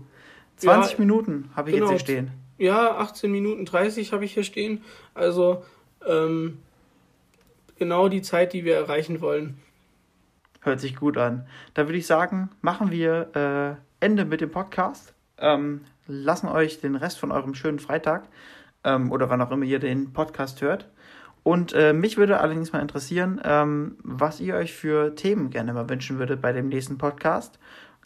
20 0.57 0.93
ja, 0.93 0.99
Minuten 0.99 1.49
habe 1.57 1.71
ich 1.71 1.75
genau, 1.75 1.91
jetzt 1.91 2.07
hier 2.07 2.15
stehen. 2.15 2.31
Ja, 2.57 2.97
18 2.97 3.29
Minuten 3.29 3.65
30 3.65 4.13
habe 4.13 4.23
ich 4.23 4.33
hier 4.33 4.43
stehen. 4.43 4.81
Also 5.13 5.65
ähm, 6.07 6.59
genau 7.77 8.07
die 8.07 8.21
Zeit, 8.21 8.53
die 8.53 8.63
wir 8.63 8.75
erreichen 8.75 9.19
wollen. 9.19 9.57
Hört 10.61 10.79
sich 10.79 10.95
gut 10.95 11.17
an. 11.17 11.47
Dann 11.73 11.87
würde 11.87 11.97
ich 11.97 12.07
sagen, 12.07 12.49
machen 12.61 12.91
wir 12.91 13.79
äh, 13.99 14.05
Ende 14.05 14.23
mit 14.23 14.39
dem 14.39 14.51
Podcast. 14.51 15.13
Ähm, 15.37 15.81
lassen 16.07 16.47
euch 16.47 16.79
den 16.79 16.95
Rest 16.95 17.19
von 17.19 17.31
eurem 17.31 17.55
schönen 17.55 17.79
Freitag 17.79 18.29
ähm, 18.83 19.11
oder 19.11 19.29
wann 19.29 19.41
auch 19.41 19.51
immer 19.51 19.65
ihr 19.65 19.79
den 19.79 20.13
Podcast 20.13 20.61
hört. 20.61 20.87
Und 21.43 21.73
äh, 21.73 21.93
mich 21.93 22.17
würde 22.17 22.39
allerdings 22.39 22.71
mal 22.71 22.81
interessieren, 22.81 23.41
ähm, 23.43 23.97
was 24.03 24.39
ihr 24.39 24.55
euch 24.55 24.73
für 24.73 25.15
Themen 25.15 25.49
gerne 25.49 25.73
mal 25.73 25.89
wünschen 25.89 26.19
würdet 26.19 26.41
bei 26.41 26.53
dem 26.53 26.69
nächsten 26.69 26.97
Podcast. 26.97 27.57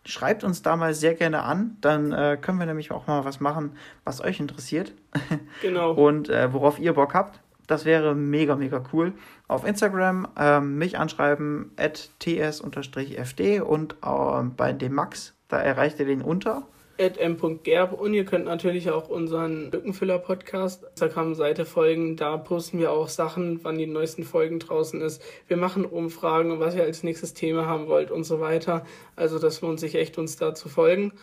Schreibt 0.05 0.44
uns 0.44 0.62
da 0.62 0.75
mal 0.75 0.94
sehr 0.94 1.15
gerne 1.15 1.41
an, 1.41 1.77
dann 1.82 2.12
äh, 2.12 2.38
können 2.39 2.60
wir 2.60 2.65
nämlich 2.67 2.91
auch 2.91 3.08
mal 3.08 3.25
was 3.25 3.39
machen, 3.39 3.72
was 4.03 4.22
euch 4.22 4.39
interessiert. 4.39 4.94
Genau. 5.62 5.94
Und 5.94 6.29
äh, 6.29 6.51
worauf 6.53 6.79
ihr 6.79 6.94
Bock 6.94 7.14
habt. 7.14 7.40
Das 7.68 7.85
wäre 7.85 8.14
mega, 8.14 8.55
mega 8.55 8.83
cool. 8.94 9.14
Auf 9.48 9.66
Instagram 9.66 10.27
ähm, 10.38 10.77
mich 10.77 11.00
anschreiben, 11.00 11.72
at 11.77 12.11
ts-fd 12.20 13.61
und 13.61 13.96
ähm, 14.05 14.53
bei 14.55 14.74
dem 14.74 14.94
Max, 14.94 15.33
da 15.48 15.59
erreicht 15.59 16.00
ihr 16.00 16.05
den 16.05 16.22
unter 16.22 16.68
m.gerb 16.98 17.94
und 17.94 18.14
ihr 18.14 18.25
könnt 18.25 18.46
natürlich 18.46 18.90
auch 18.90 19.10
unseren 19.10 19.72
Lückenfüller-Podcast 19.72 20.84
Instagram-Seite 20.84 21.66
folgen. 21.66 22.16
Da 22.16 22.38
posten 22.38 22.79
wir 22.79 22.92
auch 22.92 23.10
Sachen, 23.10 23.64
wann 23.64 23.77
die 23.77 23.88
neuesten 23.88 24.24
Folgen 24.24 24.60
draußen 24.60 25.01
ist. 25.01 25.22
Wir 25.48 25.58
machen 25.58 25.86
Umfragen, 25.86 26.60
was 26.60 26.75
ihr 26.75 26.84
als 26.84 27.03
nächstes 27.03 27.34
Thema 27.34 27.66
haben 27.66 27.88
wollt 27.88 28.12
und 28.12 28.24
so 28.24 28.40
weiter. 28.40 28.86
Also 29.16 29.40
das 29.40 29.62
lohnt 29.62 29.79
sich 29.79 29.96
echt, 29.96 30.18
uns 30.18 30.38
da 30.38 30.55
zu 30.55 30.70
folgen. 30.70 31.14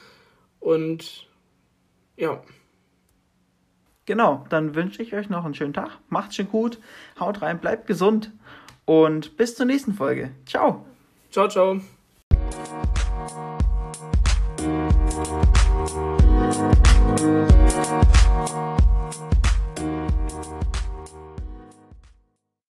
Und 0.61 1.29
ja. 2.17 2.43
Genau, 4.05 4.45
dann 4.51 4.75
wünsche 4.75 5.03
ich 5.03 5.15
euch 5.15 5.29
noch 5.29 5.45
einen 5.45 5.55
schönen 5.55 5.73
Tag. 5.73 5.99
Macht's 6.09 6.37
schön 6.37 6.49
gut, 6.49 6.79
haut 7.19 7.41
rein, 7.41 7.61
bleibt 7.61 7.87
gesund 7.87 8.33
und 8.85 9.37
bis 9.37 9.55
zur 9.55 9.67
nächsten 9.67 9.95
Folge. 9.95 10.33
Ciao. 10.45 10.85
Ciao, 11.31 11.49
ciao. 11.49 11.81